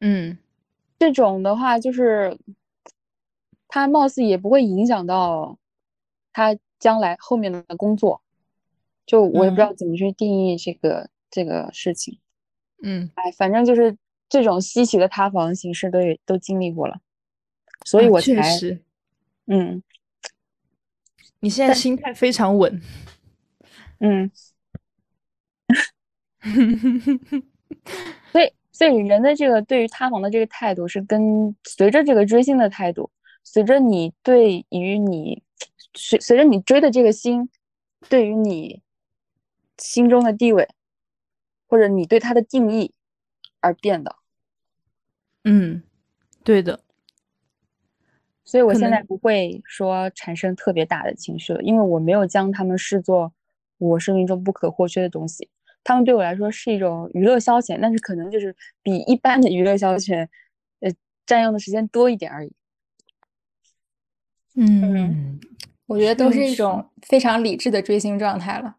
[0.00, 0.36] 嗯
[0.98, 2.36] 这种的话，就是
[3.68, 5.56] 他貌似也不会影响到
[6.32, 8.20] 他将来后面的工作，
[9.06, 12.18] 就我也不知道怎么去定义这个、这个事情。
[12.82, 13.96] 嗯，哎，反正就是
[14.28, 16.98] 这种稀奇的塌房形式都也都经历过了，
[17.84, 18.82] 所以啊我才确实，
[19.46, 19.82] 嗯
[21.40, 22.80] 你现在心态非常稳。
[23.98, 24.30] 嗯，
[28.32, 33.10] 所以所以人的这个对于塌房的这个态度是跟随着这个追星的态度，
[33.44, 35.42] 随着你对于你
[35.94, 37.48] 随随着你追的这个星，
[38.08, 38.82] 对于你
[39.78, 40.68] 心中的地位，
[41.68, 42.92] 或者你对他的定义
[43.60, 44.16] 而变的。
[45.44, 45.82] 嗯，
[46.44, 46.80] 对的。
[48.44, 53.32] 所以我现在不会说产生特别大的情绪了，因为我没有将他们视作
[53.78, 55.48] 我生命中不可或缺的东西。
[55.84, 60.28] 他们对我来说是一种娱乐消遣，但是可能就是比一般的娱乐消遣，
[60.80, 60.90] 呃，
[61.26, 62.52] 占用的时间多一点而已。
[64.54, 65.40] 嗯，
[65.86, 68.76] 我觉得都是一种非常理智的追星状态了。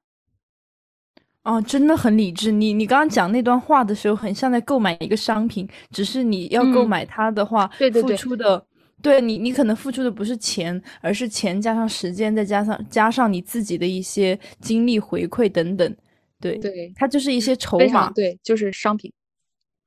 [1.43, 2.51] 哦，真的很理智。
[2.53, 8.65] 你你刚刚讲那段话的时候，很像在购买一个商品，只是你要购嗯买它的话，付对对对出的，
[9.03, 15.95] 对你你可能付出的不是钱，而是钱加上时间，再加上加上你自己的一些精力回馈等等。
[16.39, 18.09] 对，对，它就是一些筹码。
[18.11, 19.11] 对，就是商品。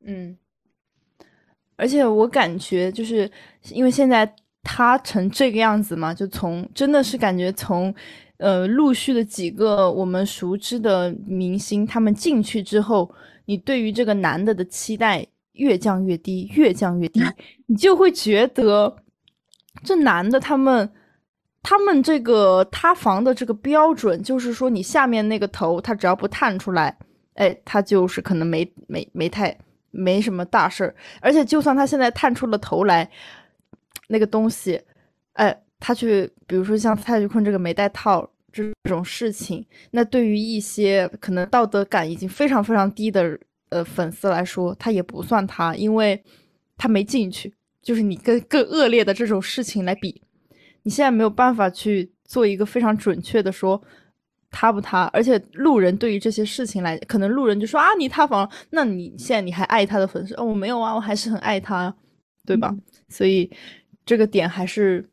[0.05, 0.37] 嗯，
[1.77, 3.31] 而且我感觉就是
[3.71, 4.31] 因为现在
[4.63, 7.95] 他成这个样子嘛，就从真的是感觉从
[8.37, 13.11] 呃陆续的几个我们熟知的明星他们进去之后，
[13.47, 17.21] 你对于这个男的的期待越降越低，越降越低，
[17.67, 18.95] 你就会觉得
[19.83, 20.91] 这男的他们。
[21.69, 26.97] 他们这个塌房的这个标准，就是说你下面那个头，他只要不探出来，
[27.35, 29.59] 哎，他就是可能没没没太
[29.91, 30.95] 没什么大事儿。
[31.21, 33.11] 而且就算他现在探出了头来，
[34.07, 34.81] 那个东西，
[35.33, 43.37] 哎，他去，比如说像蔡徐坤这个没戴套这种事情，那对于一些可能道德感已经非常非常低的
[43.71, 46.23] 呃粉丝来说，他也不算他，因为
[46.79, 47.53] 他没进去，
[47.87, 50.21] 就是你跟更恶劣的这种事情来比。
[50.83, 53.81] 你现在没有办法去做一个非常准确的说
[54.51, 60.35] 塌不塌，而且路人对于这些事情来，可能路人就说啊你塌房，那你现在你还爱他的粉丝？
[60.35, 61.95] 哦我没有啊，我还是很爱他，
[62.45, 62.77] 对吧？
[63.09, 63.49] 所以
[64.05, 65.09] 这个点还是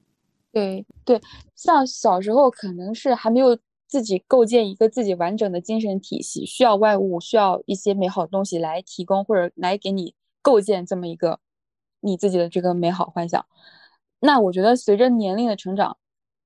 [0.51, 1.21] 对对，
[1.55, 3.55] 像小时候可能是还没有
[3.88, 11.39] 自己构建一个自己完整的精神体系，需要外物，需要一些美好东西来提供或者来给你构建这么一个
[12.04, 13.45] 你自己的这个美好幻想。
[14.20, 15.97] 那我觉得随着年龄的成长，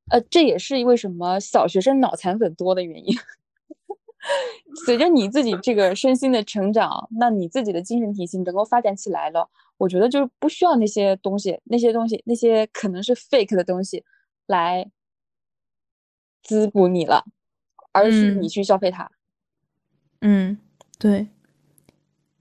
[0.10, 3.16] 呃，这也是为什么小学生脑残粉多的原因。
[4.86, 14.04] 随着你自己这个身心的成长，那你自己的精神体系能够发展起来了，我觉得就是不需要那些东西，那些东西，那些可能是 fake 的东西
[14.48, 14.90] 来
[16.44, 17.24] 滋补你了，
[17.92, 19.10] 而是你去消费它。
[20.22, 20.58] 嗯，
[20.98, 21.28] 对。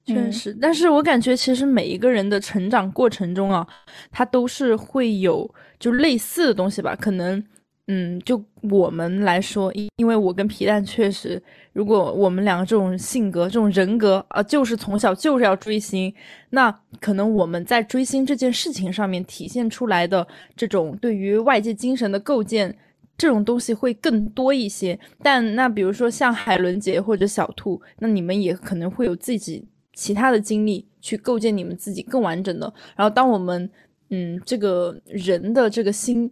[0.06, 3.66] 确实，但是我感觉其实每一个人的成长过程中啊，
[4.12, 6.94] 他都是会有就类似的东西吧。
[6.94, 7.42] 可能，
[7.88, 8.40] 嗯，就
[8.70, 11.42] 我们来说，因因为我跟皮蛋确实，
[11.72, 16.14] 如果我们两个这种性格、这种人格啊，就是从小就是要追星，
[16.50, 22.72] 那可能我们在追星这件事情上面体现出来的这种对于外界精神的构建，
[23.18, 24.96] 这种东西会更多一些。
[25.20, 29.66] 但那比如说像海伦姐或者小兔，那你们也可能会有自己。
[29.96, 32.72] 其他的经历去构建你们自己更完整的。
[32.94, 33.68] 然后，当我们
[34.10, 36.30] 嗯，这个人的这个心，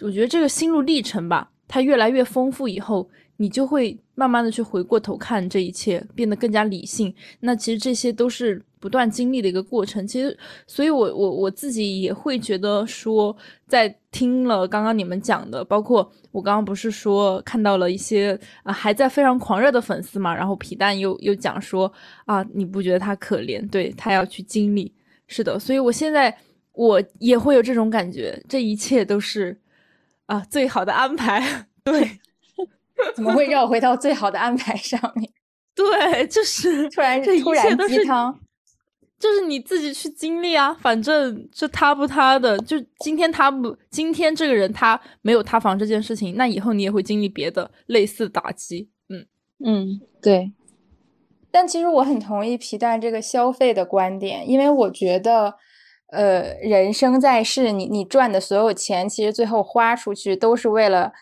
[0.00, 7.12] 我觉得这个心路历程吧，它越来越丰富以后，你就会慢慢的去回过头看这一切，变得更加理性。
[7.40, 8.62] 那其实这些都是。
[8.82, 13.34] 不断经历的一个过程，其实，所以我我我自己也会觉得说，
[13.68, 21.90] 在听了刚刚你们讲的，包括我刚刚不是说看到了一些啊还在非常狂热的粉丝嘛，然后皮蛋又又讲说
[22.26, 23.64] 啊，你不觉得他可怜？
[23.70, 24.92] 对他要去经历，
[25.28, 26.36] 是的，所以我现在
[26.72, 29.56] 我也会有这种感觉，这一切都是
[30.26, 31.40] 啊最好的安排。
[31.84, 32.18] 对，
[33.14, 35.30] 怎么会绕回到最好的安排上面？
[35.72, 38.40] 对，就是突然这突然鸡汤。
[39.22, 48.90] 就是你自己去经历啊，反正就塌不塌的，就今天塌不，今天这个人他没有塌房这件事情，那以后你也会经历别的类似打击。
[49.08, 49.24] 嗯
[49.64, 50.52] 嗯，对。
[51.52, 55.54] 但其实我很同意皮蛋这个消费的观点，因为我觉得，
[56.10, 61.12] 呃，人生在世，你你赚的所有钱，其实最后花出去都是为了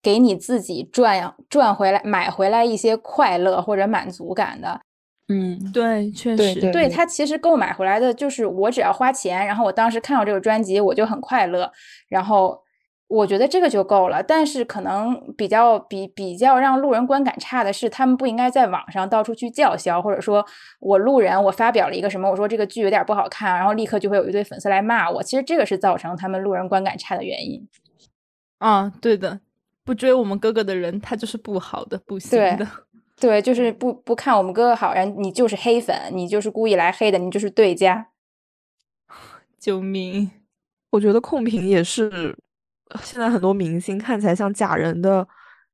[0.00, 4.82] 给你自己赚赚回来、买回来一些快乐或者满足感的。
[5.28, 11.72] 嗯，对，确实，对他其实购买回来的就是我只要花钱，然后我当时看到这个专辑我就很快乐，
[12.08, 12.62] 然后
[13.08, 14.22] 我觉得这个就够了。
[14.22, 20.44] 但是可能比较比比较让路人观感差的是，他们不应该在网上到处去叫嚣，或者说
[20.78, 25.22] 我路人我发表了一个什么，我说这个剧有点不好看，然后立刻就会有一堆粉丝来骂我。
[25.22, 27.66] 其实这个是造成他们路人观感差的原因。
[28.58, 29.40] 啊，对的，
[29.84, 32.68] 不追我们哥哥的人，他就是不好的，不行的。
[33.20, 38.08] 对，就是不不看我们哥哥好，然后你就是黑粉，你就是故意来黑的，你就是对家。
[39.58, 40.30] 救命！
[40.90, 42.36] 我觉得控评也是
[43.02, 45.26] 现在很多明星看起来像假人的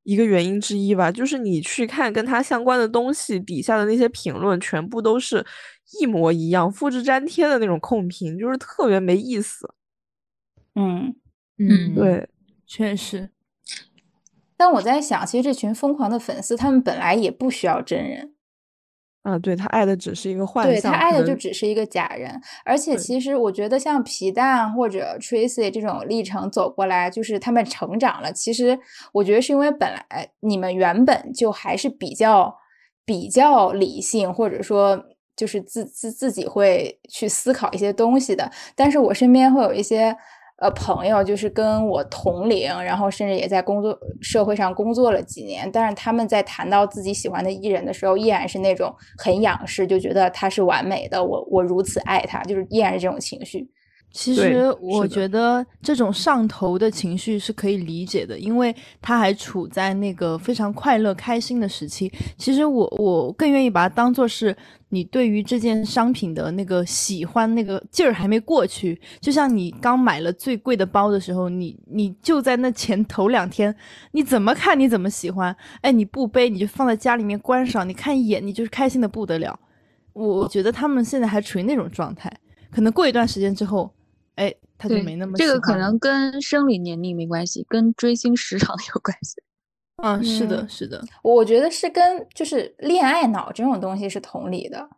[0.03, 1.11] 一个原因之一吧。
[1.11, 5.45] 就是你去看跟他相关的东西底下的那些评论，全部都是
[5.99, 9.73] 一模一样、复制粘贴的那种控评，就是特别没意思。
[10.75, 11.13] 嗯
[11.57, 12.29] 嗯，对，
[12.65, 13.29] 确实。
[14.61, 18.35] 但我在想，其实这群疯狂的粉丝，他们本来也不需要真人。
[19.23, 22.39] 啊，对他爱的只是一个幻象，对他爱的就只是一个假人。
[22.63, 28.31] 而且，其实我觉得像皮蛋或者 Tracy 这种历程走过来，就是他们成长了。
[28.31, 28.79] 其实
[29.13, 32.55] 我觉得是因为本来你们原本就还是比较
[33.03, 35.03] 比较理性，或者说
[35.35, 38.51] 就是自自自己会去思考一些东西的。
[38.75, 40.15] 但是我身边会有一些。
[40.61, 53.67] 呃朋友，就是跟我同龄，然后甚至也在工作社会上工作了几年，但是他们在谈到自己喜欢的艺人的时候，依然是那种很仰视，就觉得他是完美的，我我如此爱他，就是依然是这种情绪。
[54.13, 62.11] 其实我觉得这种上头的情绪是可以理解的，因为他还处在那个非常快乐、开心的时期。
[62.37, 64.53] 其实我我更愿意把它当做是
[64.89, 68.99] 你对于这件商品的那个喜欢那个劲儿还没过去。
[69.21, 73.73] 就像你刚买了最贵的包的时候，你你就在那前 头两天，
[74.11, 79.57] 你怎么看你怎么喜欢，哎，你不背你就放在家里面观赏，你看一眼你就是开心的不得了。
[80.11, 82.29] 我我觉得他们现在还处于那种状态，
[82.69, 83.89] 可能过一段时间之后。
[84.41, 89.35] 哎，他就没那么这个可能跟生理年龄没关系，跟追星时长有关系。
[90.01, 94.89] 嗯， 是的，嗯是的，我觉得是跟就是恋爱脑这种东西是同理的，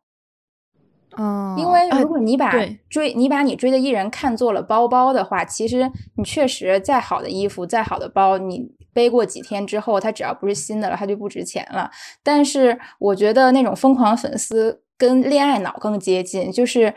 [1.17, 11.91] 嗯，因为哎如果你把对追你把你追的艺人看作了包包的话，其实你确实再好的衣服、再好的包，你背过几天之后，它只要不是新的了，它就不值钱了。
[12.23, 16.93] 但是我觉得那种疯狂粉丝跟恋爱脑更接近，就是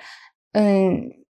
[0.52, 1.25] 嗯。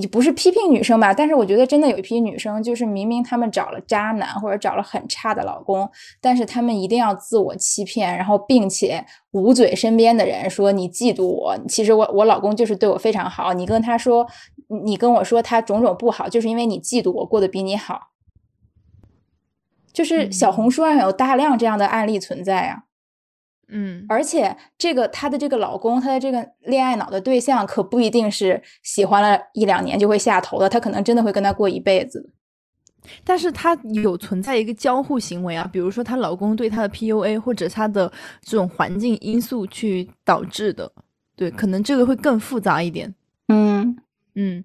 [0.00, 5.90] 也不是批评女生吧，但是我觉得真的有一批女生，就是明明她们找了渣男或者找了很差的老公，
[6.20, 14.26] 但是她们一定要自我欺骗，然后并且捂嘴身边的人说你嫉妒我，其实我我老公就是对我非常好，你跟他说，
[14.84, 18.08] 你跟我说他种种不好，就是因为你嫉妒我过得比你好。
[19.92, 22.84] 就是小红书上有大量这样的案例存在啊，
[23.70, 32.30] 嗯，而且这个她的这个老公，她的这个恋爱脑的对象，可不一定是喜欢了一两年就会下头的，他可能真的会跟她过一辈子。
[33.24, 38.10] 但是她有存在一个交互行为啊，比如说她老公对她的 PUA 或者她的
[38.42, 40.90] 这种环境因素去导致的，
[41.36, 43.14] 对，可能这个会更复杂一点。
[43.48, 43.96] 嗯
[44.34, 44.64] 嗯，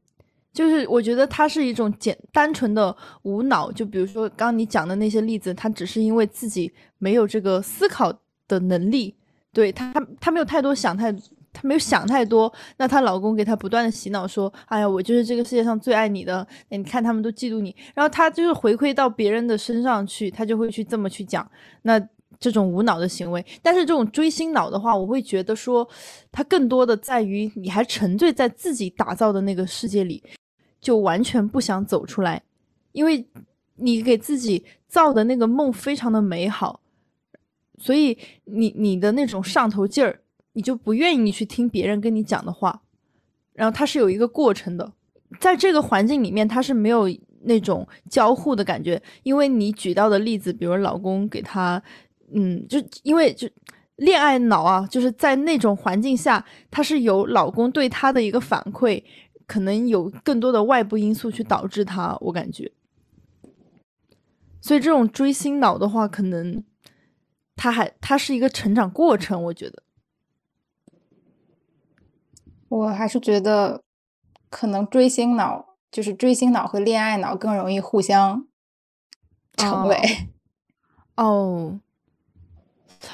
[0.52, 8.12] 就是我觉得它是一种简单纯的无脑，就比如说刚刚你讲的那些例子，她只是因为自己没有这个思考
[8.54, 9.16] 的能力，
[9.52, 11.14] 对她她没有太多想太。
[11.56, 21.48] 她没有想太多，那她老公给她不断的洗脑说：“哎呀，我就是这个世界上最爱你的，哎你看他们都嫉妒你。”然后她就是回馈到别人的身上去，她就会去这么去讲。
[21.84, 22.02] 那
[22.40, 25.88] 这种无脑的行为，但是这种追星脑的话，我会觉得说，
[26.32, 30.24] 它更多的在于你还沉醉在自己打造的那个世界里，
[30.82, 32.42] 就完全不想走出来，
[32.94, 33.24] 因为
[33.76, 36.80] 你给自己造的那个梦非常的美好，
[37.78, 40.22] 所以你你的那种上头劲儿，
[40.54, 42.82] 你就不愿意去听别人跟你讲的话，
[43.54, 44.94] 然后它是有一个过程的，
[45.40, 47.10] 在这个环境里面，它是没有
[47.42, 51.82] 那种交互的感觉，因为你举到的例子，比如老公给他，
[52.34, 53.50] 嗯，就因为就
[53.98, 59.04] 恋爱脑啊，就是在那种环境下，他是有老公对他的一个反馈，
[59.46, 62.72] 可能有更多的外部因素去导致他，我感觉。
[64.62, 66.64] 所以这种追星脑的话，可能
[67.56, 69.84] 他还他是一个成长过程，我觉得。
[72.70, 73.84] 我还是觉得，
[74.50, 78.48] 可能追星脑就是追星脑和恋爱脑更容易互相
[79.56, 79.96] 成为。
[81.16, 81.80] 哦，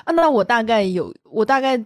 [0.06, 1.78] 啊，那我大概有，我大概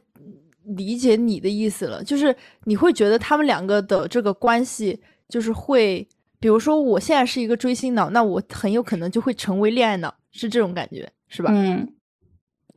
[0.63, 2.35] 理解你的意思了，就是
[2.65, 6.07] 你会觉得他们两个的这个关系，就是会，
[6.39, 11.49] 比如说我现在是一个追星脑，那我很有可能就会成为恋爱脑，是这种感觉，是吧？
[11.51, 11.95] 嗯，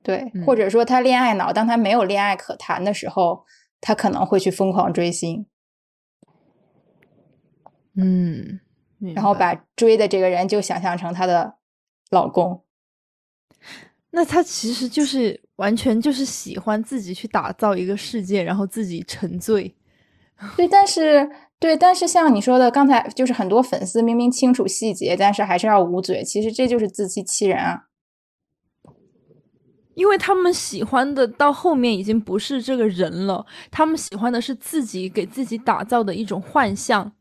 [0.07, 3.45] 对，嗯或者说他恋爱脑，当他没有恋爱可谈的时候，
[3.81, 5.47] 他可能会去疯狂追星，
[7.97, 8.61] 嗯，
[9.17, 11.57] 然后把追的这个人就想象成她的
[12.09, 12.63] 老公。
[14.11, 19.75] 那他其实就是完全就是喜欢自己去打造一个世界，然后自己沉醉。
[20.57, 21.29] 对，但是
[21.59, 27.89] 对，但是像你说的，刚才就是很多粉丝明明清楚细节，但是还是要捂嘴，其实这就是自欺欺人啊。
[29.97, 37.13] 因为他们喜欢的到后面已经不是这个人了，他们喜欢的是自己给自己打造的一种幻象。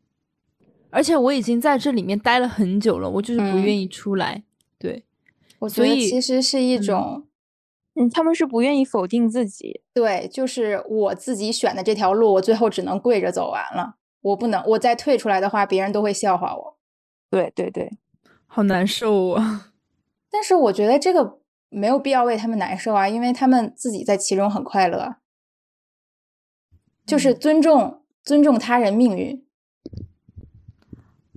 [0.90, 4.44] 而且我已经在这里面待了很久了，我就是不嗯愿意出来。
[4.78, 5.04] 对，
[5.60, 7.28] 我觉得所以其实是一嗯种。
[7.96, 9.80] 嗯，他们是不愿意否定自己。
[9.94, 13.96] 对，就是我自己选的这条路，我最后只能跪着走完了。
[14.22, 16.78] 我不能，我再退出来的话，别人都会笑话我。
[17.30, 17.90] 对对对，
[18.48, 19.72] 好难受啊！
[20.30, 21.40] 但是我觉得这个
[21.76, 25.18] 没有必要为他们难受啊，因为他们自己在其中很快乐。
[27.06, 29.46] 就是嗯尊重尊重他人命运，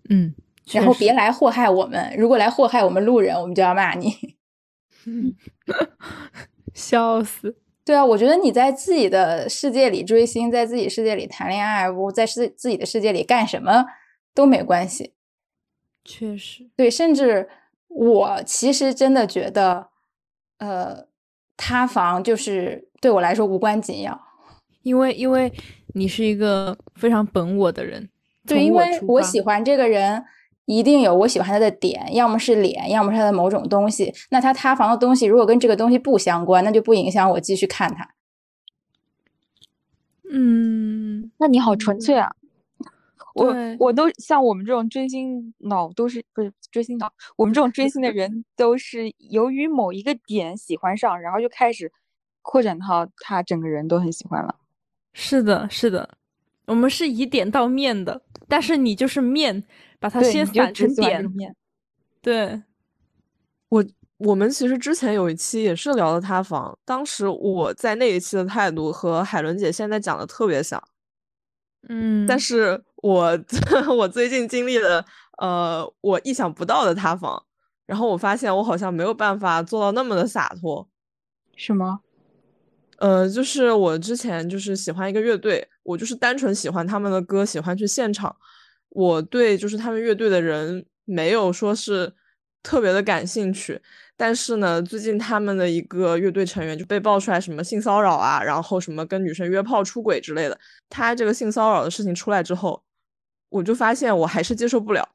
[0.09, 0.35] 嗯，
[0.73, 2.15] 然后别来祸害我们。
[2.17, 4.37] 如果来祸害我们路人，我们就要骂你。
[6.73, 7.59] 笑死。
[7.85, 13.85] 对啊，我觉得你在自己的世界里追星，在自己世界里谈恋爱，我在自自己的世界里干什么
[14.35, 15.15] 都没关系。
[16.05, 17.49] 确实，对，甚至
[17.89, 19.88] 我其实真的觉得，
[20.59, 21.07] 呃，
[21.57, 24.21] 塌房就是对我来说无关紧要，
[24.83, 25.53] 因为因为
[25.95, 28.09] 你是一个非常本我的人，
[28.47, 30.25] 对，因为我喜欢这个人，
[30.67, 34.13] 一定有我喜欢他的点，要么是脸，要么是他的某种东西。
[34.31, 38.15] 那他塌房的东西如果跟这个东西不相关，那就不影响我继续看他。
[40.31, 42.33] 嗯，那你好纯粹啊！
[43.39, 51.93] 我我都像我们这种追星脑都是不是追星脑，我们这种追星的人都是由于某一个点喜欢上，然后就开始
[52.43, 54.55] 扩展到他整个人都很喜欢了。
[55.13, 56.09] 是的，是的，
[56.67, 59.65] 我们是以点到面的，但是你就是面，
[59.99, 61.25] 把它，先反成点。
[62.21, 62.63] 对，
[63.69, 63.85] 我
[64.19, 70.83] 我们其实之前有一期也是聊的塌房，当时我在那一期的态度和海伦姐现在讲的特别像，
[71.89, 73.39] 嗯，但是我
[73.97, 75.05] 我最近经历了
[75.39, 77.43] 呃我意想不到的塌房，
[77.87, 80.89] 然后我发现我好像没有办法做到那么的洒脱。
[81.57, 82.01] 什么？
[82.99, 88.35] 呃，就是我之前就是喜欢一个乐队，我就是单纯喜欢他们的歌，喜欢去现场。
[88.89, 92.13] 我对就是他们乐队的人没有说是
[92.63, 93.81] 特别的感兴趣，
[94.17, 100.59] 但是呢，最近他们的一个乐队成员就被爆出来什么性骚扰啊，然后什么跟女生约炮、出轨之类的。
[100.89, 102.83] 他这个性骚扰的事情出来之后，
[103.49, 105.09] 我就发现我还是接受不了，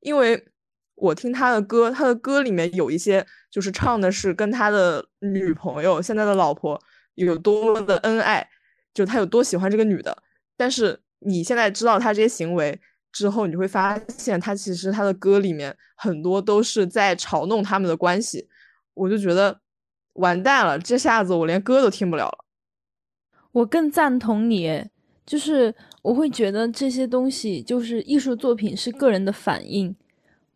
[0.00, 0.46] 因为
[0.94, 6.80] 我听他的歌，他的歌里面有一些就是唱的是跟他的女朋友、现在的老婆
[7.14, 8.48] 有多么的恩爱，
[8.92, 10.22] 就他有多喜欢这个女的。
[10.56, 12.80] 但是你现在知道他这些行为
[13.10, 18.48] 之后，你会发现他其实他的歌里面很多都是在嘲弄他们的关系，
[18.94, 19.60] 我就觉得
[20.14, 22.44] 完蛋了，这下子我连歌都听不了了。
[23.52, 24.90] 我更赞同你，
[25.30, 29.94] 就是我会觉得这些东西就是艺术作品是个人的反应，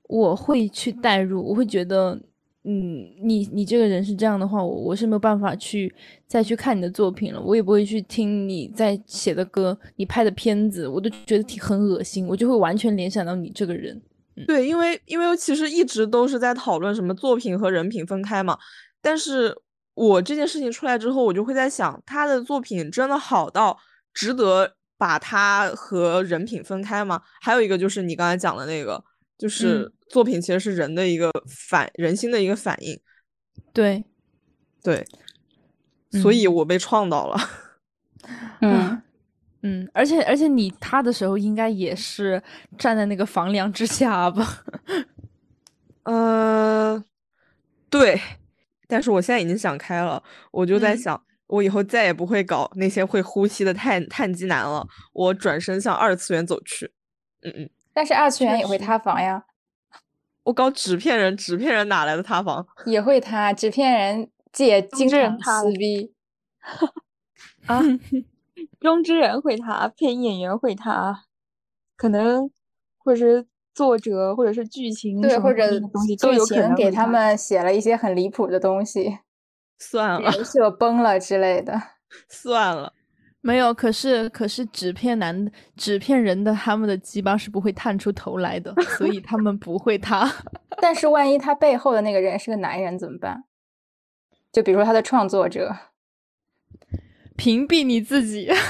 [0.09, 2.21] 我会去代入，我会觉得，
[2.65, 5.95] 嗯，你你这个人是这样的话，我我是没有办法去
[6.27, 14.03] 再去看你的作品了，我也不会去听你在写的歌，你拍的片子，我都觉得挺很恶心，我就会完全联想到你这个人。
[14.49, 18.59] 对，因为因为其实一直都是在讨论什么作品和人品分开嘛，
[19.01, 19.57] 但是
[19.95, 23.79] 我这件事情出来之后，我就会在想，他的作品真的好到
[24.15, 27.21] 值得把他和人品分开吗？
[27.43, 29.05] 还有一个就是你刚才讲的那个，
[29.37, 32.99] 就是作品其实是人的一个反人心的一个反应，
[33.73, 34.05] 对，
[34.83, 35.05] 对，
[36.13, 37.37] 所以嗯我被创到了。
[38.63, 39.03] 嗯，
[39.63, 42.43] 嗯，而且而且你他的时候应该也是
[42.79, 44.65] 站在那个房梁之下吧？
[46.05, 47.05] 呃，
[47.91, 48.21] 对，
[48.87, 50.23] 但是我现在已经想开了，
[50.53, 56.93] 我就在嗯想，我以后再也不会搞那些会呼吸的碳碳基男了，我转身向二次元走去。
[57.43, 59.45] 嗯嗯，但是二次元也会塌房呀，
[60.45, 62.67] 我搞纸片人，纸片人哪来的塌房？
[62.87, 63.53] 也会塌。
[63.53, 66.13] 纸片人界经常撕逼，
[67.67, 67.83] 啊，
[68.81, 71.25] 中之人会塌，配音演员会塌，
[71.97, 72.51] 可能
[72.97, 79.19] 或者是作者或者是剧情对，或者剧有可能情给他们写了一些很离谱的东西，
[79.79, 81.81] 算了人设崩了之类的。
[82.29, 82.93] 算了，
[83.41, 90.31] 没有，可是可是纸片男、纸片人的他们的鸡巴是不会探出头来的，所以他们不会塌。
[90.81, 93.45] 但是万一他背后的那个人是个男人怎么办？
[94.53, 95.77] 就比如说他的创作者，
[97.37, 98.49] 屏蔽你自己。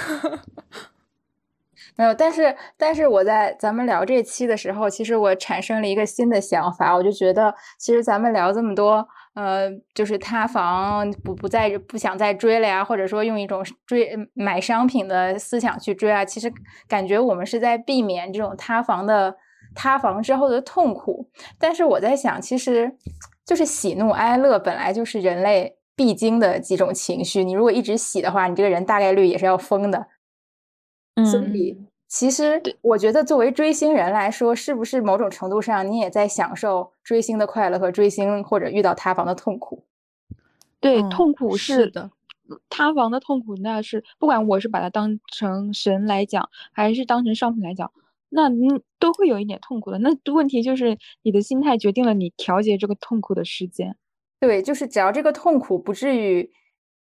[1.97, 16.53] 没有，但是但是我在咱们聊这期的时候，其实我产生了一个新的想法，我就觉得其实咱们聊这么多，呃，就是塌房不不再不想再追了呀，或者说用一种追买商品的思想去追啊，其实
[16.89, 19.37] 感觉我们是在避免这种塌房的
[19.75, 21.29] 塌房之后的痛苦。
[21.59, 22.97] 但是我在想，其实
[23.45, 30.07] 就是喜怒哀乐本来就是人类必经的几种情绪，你如果一直喜的话，你这个人大概率也是要疯的。
[31.31, 31.84] 所嗯，以，
[32.15, 39.83] 其实我觉得，作为追星人来说，是不是某种程度上你也在享受追星的快乐和追星或者遇到塌房的痛苦？
[40.79, 42.13] 对，嗯痛苦是的，
[42.71, 47.91] 塌房的痛苦，那是不管我是把它当成神来讲，还是当成商品来讲，
[48.29, 49.99] 那嗯都会有一点痛苦的。
[49.99, 53.97] 那问题就是你的心态决定了你调节这个痛苦的时间。
[54.39, 56.49] 对，就是只要这个痛苦不至于，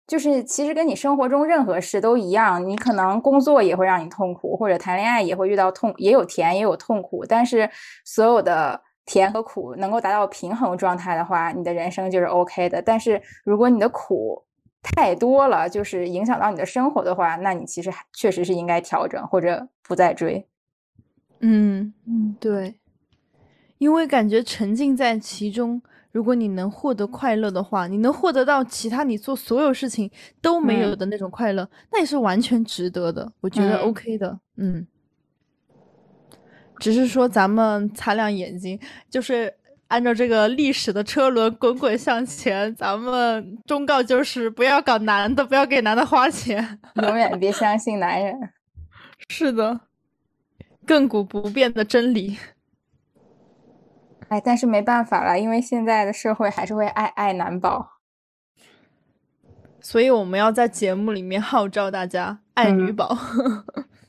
[0.10, 7.70] 就是其实跟你生活中任何事都一样，你可能工作也会让你痛苦，或者谈恋爱也会遇到痛，也有甜也有痛苦，但是
[8.04, 12.82] 所有的甜和苦能够达到平衡状态的话，你的人生就是 OK 的。
[12.82, 14.44] 但是如果你的苦
[14.82, 20.48] 太多了，就是影响到你的生活的话，那你其实还确实是应该调整或者不再追。
[21.42, 22.74] 嗯，嗯，对，
[23.78, 25.80] 因为感觉沉浸在其中，
[26.12, 30.10] 如果你能获得快乐的话，你能获得到其他你做所有事情
[30.42, 33.32] 都没有的那种快乐，那也是完全值得的。
[33.42, 34.88] 我觉得嗯 OK 的，嗯。
[36.80, 38.80] 只是说咱们擦亮眼睛，
[39.10, 39.54] 就是
[39.90, 46.80] 按照这个历史的车轮滚滚向前，咱们忠告就是不要搞男的，不要给男的花钱。
[47.04, 48.34] 永远别相信男人。
[49.28, 49.82] 是的，
[50.88, 52.38] 亘古不变的真理。
[54.30, 58.00] 哎，但是没办法了，因为现在的社会还是会爱爱男宝。
[59.82, 63.18] 所以我们要在节目里面号召大家爱女嗯宝。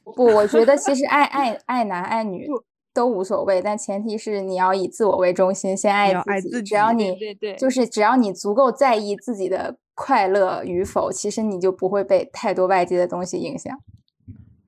[0.05, 2.49] 不，我觉得其实爱 爱爱男爱女
[2.93, 6.53] 都无所谓，但前提是你要以自我为中心，先爱要爱自己。
[6.55, 13.79] 自己只要你对对就是只要你足够在意自己的快乐与否，其实你就不会被太多外界的东西影响。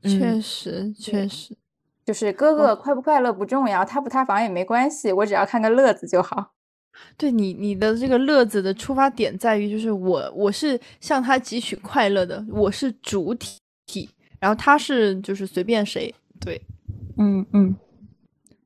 [0.03, 1.57] 确嗯实，确实，
[2.05, 6.53] 就是哥哥快不快乐不重要，塌不塌房也没关系，我只要看个乐子就好。
[7.17, 16.61] 对你你的这个乐子的出发点在于，就是我我是向他汲取快乐的，我是主体，然后他是就是随便谁，对，
[17.17, 17.75] 嗯嗯，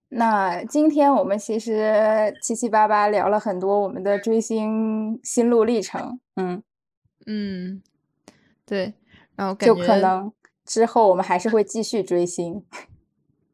[0.08, 6.62] 那今天我们其实七七八八聊了很多我们的追星心路历程，嗯，
[7.26, 7.80] 嗯，
[8.66, 8.94] 对，
[9.36, 10.32] 然后感就可能
[10.64, 12.64] 之后我们还是会继续追星。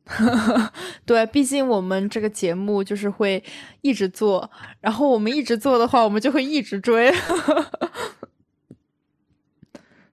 [1.06, 3.42] 对，毕竟我们这个节目就是会
[3.80, 4.50] 一直做，
[4.80, 7.12] 然后我们一直做的话，我们就会一直追。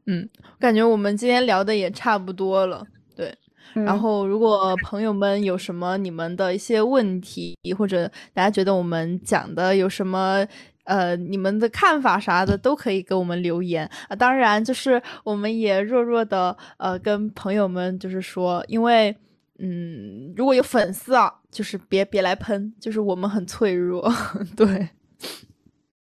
[0.05, 0.27] 嗯，
[0.59, 2.85] 感觉我们今天聊的也差不多了，
[3.15, 3.35] 对。
[3.73, 10.43] 然嗯后，如果朋友们有什么你们的一些问题，或者大家觉得我们讲的有什么
[10.85, 14.15] 呃你们的看法啥的，都可以给我们留言啊。
[14.15, 19.15] 当然，就是我们也弱弱的呃跟朋友们就是说，因为
[19.59, 24.09] 嗯如果有粉丝啊，就是别别来喷，就是我们很脆弱，
[24.55, 24.89] 对，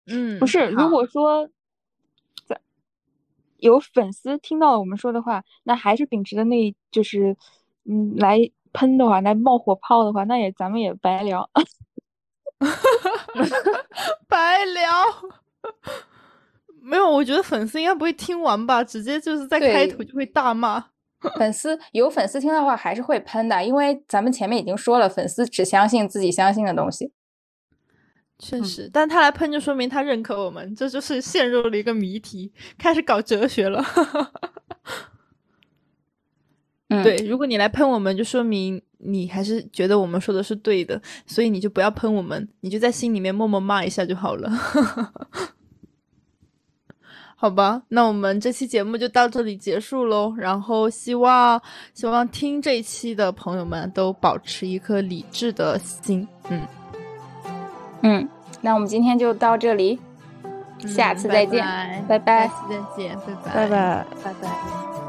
[0.06, 1.48] 嗯，不是，如果说
[2.46, 2.60] 在
[3.58, 7.36] 有粉丝听到我们说的话，那还是秉持的那，就是
[7.84, 8.38] 嗯来
[8.72, 11.50] 喷的话，来冒火炮的话，那也咱们也白聊。
[14.28, 14.84] 白聊。
[16.80, 20.82] 没有，我觉得粉丝应该不会听完吧，直接就是在开头就会大骂。
[21.36, 27.12] 粉丝有粉丝听的话还是会喷的，因为咱们前面已经说了，粉丝只相信自己相信的东西。
[28.38, 33.84] 确实，但他来喷就说明他认可我们，这就是陷入了一个谜题，开始搞哲学了。
[36.88, 44.48] 嗯，对，如果你来喷我们，就说明你还是觉得我们说的是对的，所以你就不要喷我们，你就在心里面默默骂一下就好了。
[47.40, 50.34] 好吧，那我们这期节目就到这里结束喽。
[50.36, 51.62] 然后希望
[51.94, 56.26] 希望听这一期的朋友们都保持一颗理智的心。
[56.48, 56.60] 嗯，
[58.02, 58.28] 嗯，
[58.60, 60.00] 那我们今天就到这里，
[60.80, 64.06] 下次再见，嗯拜拜拜下次再见，拜拜，拜拜。
[64.24, 65.07] 拜拜。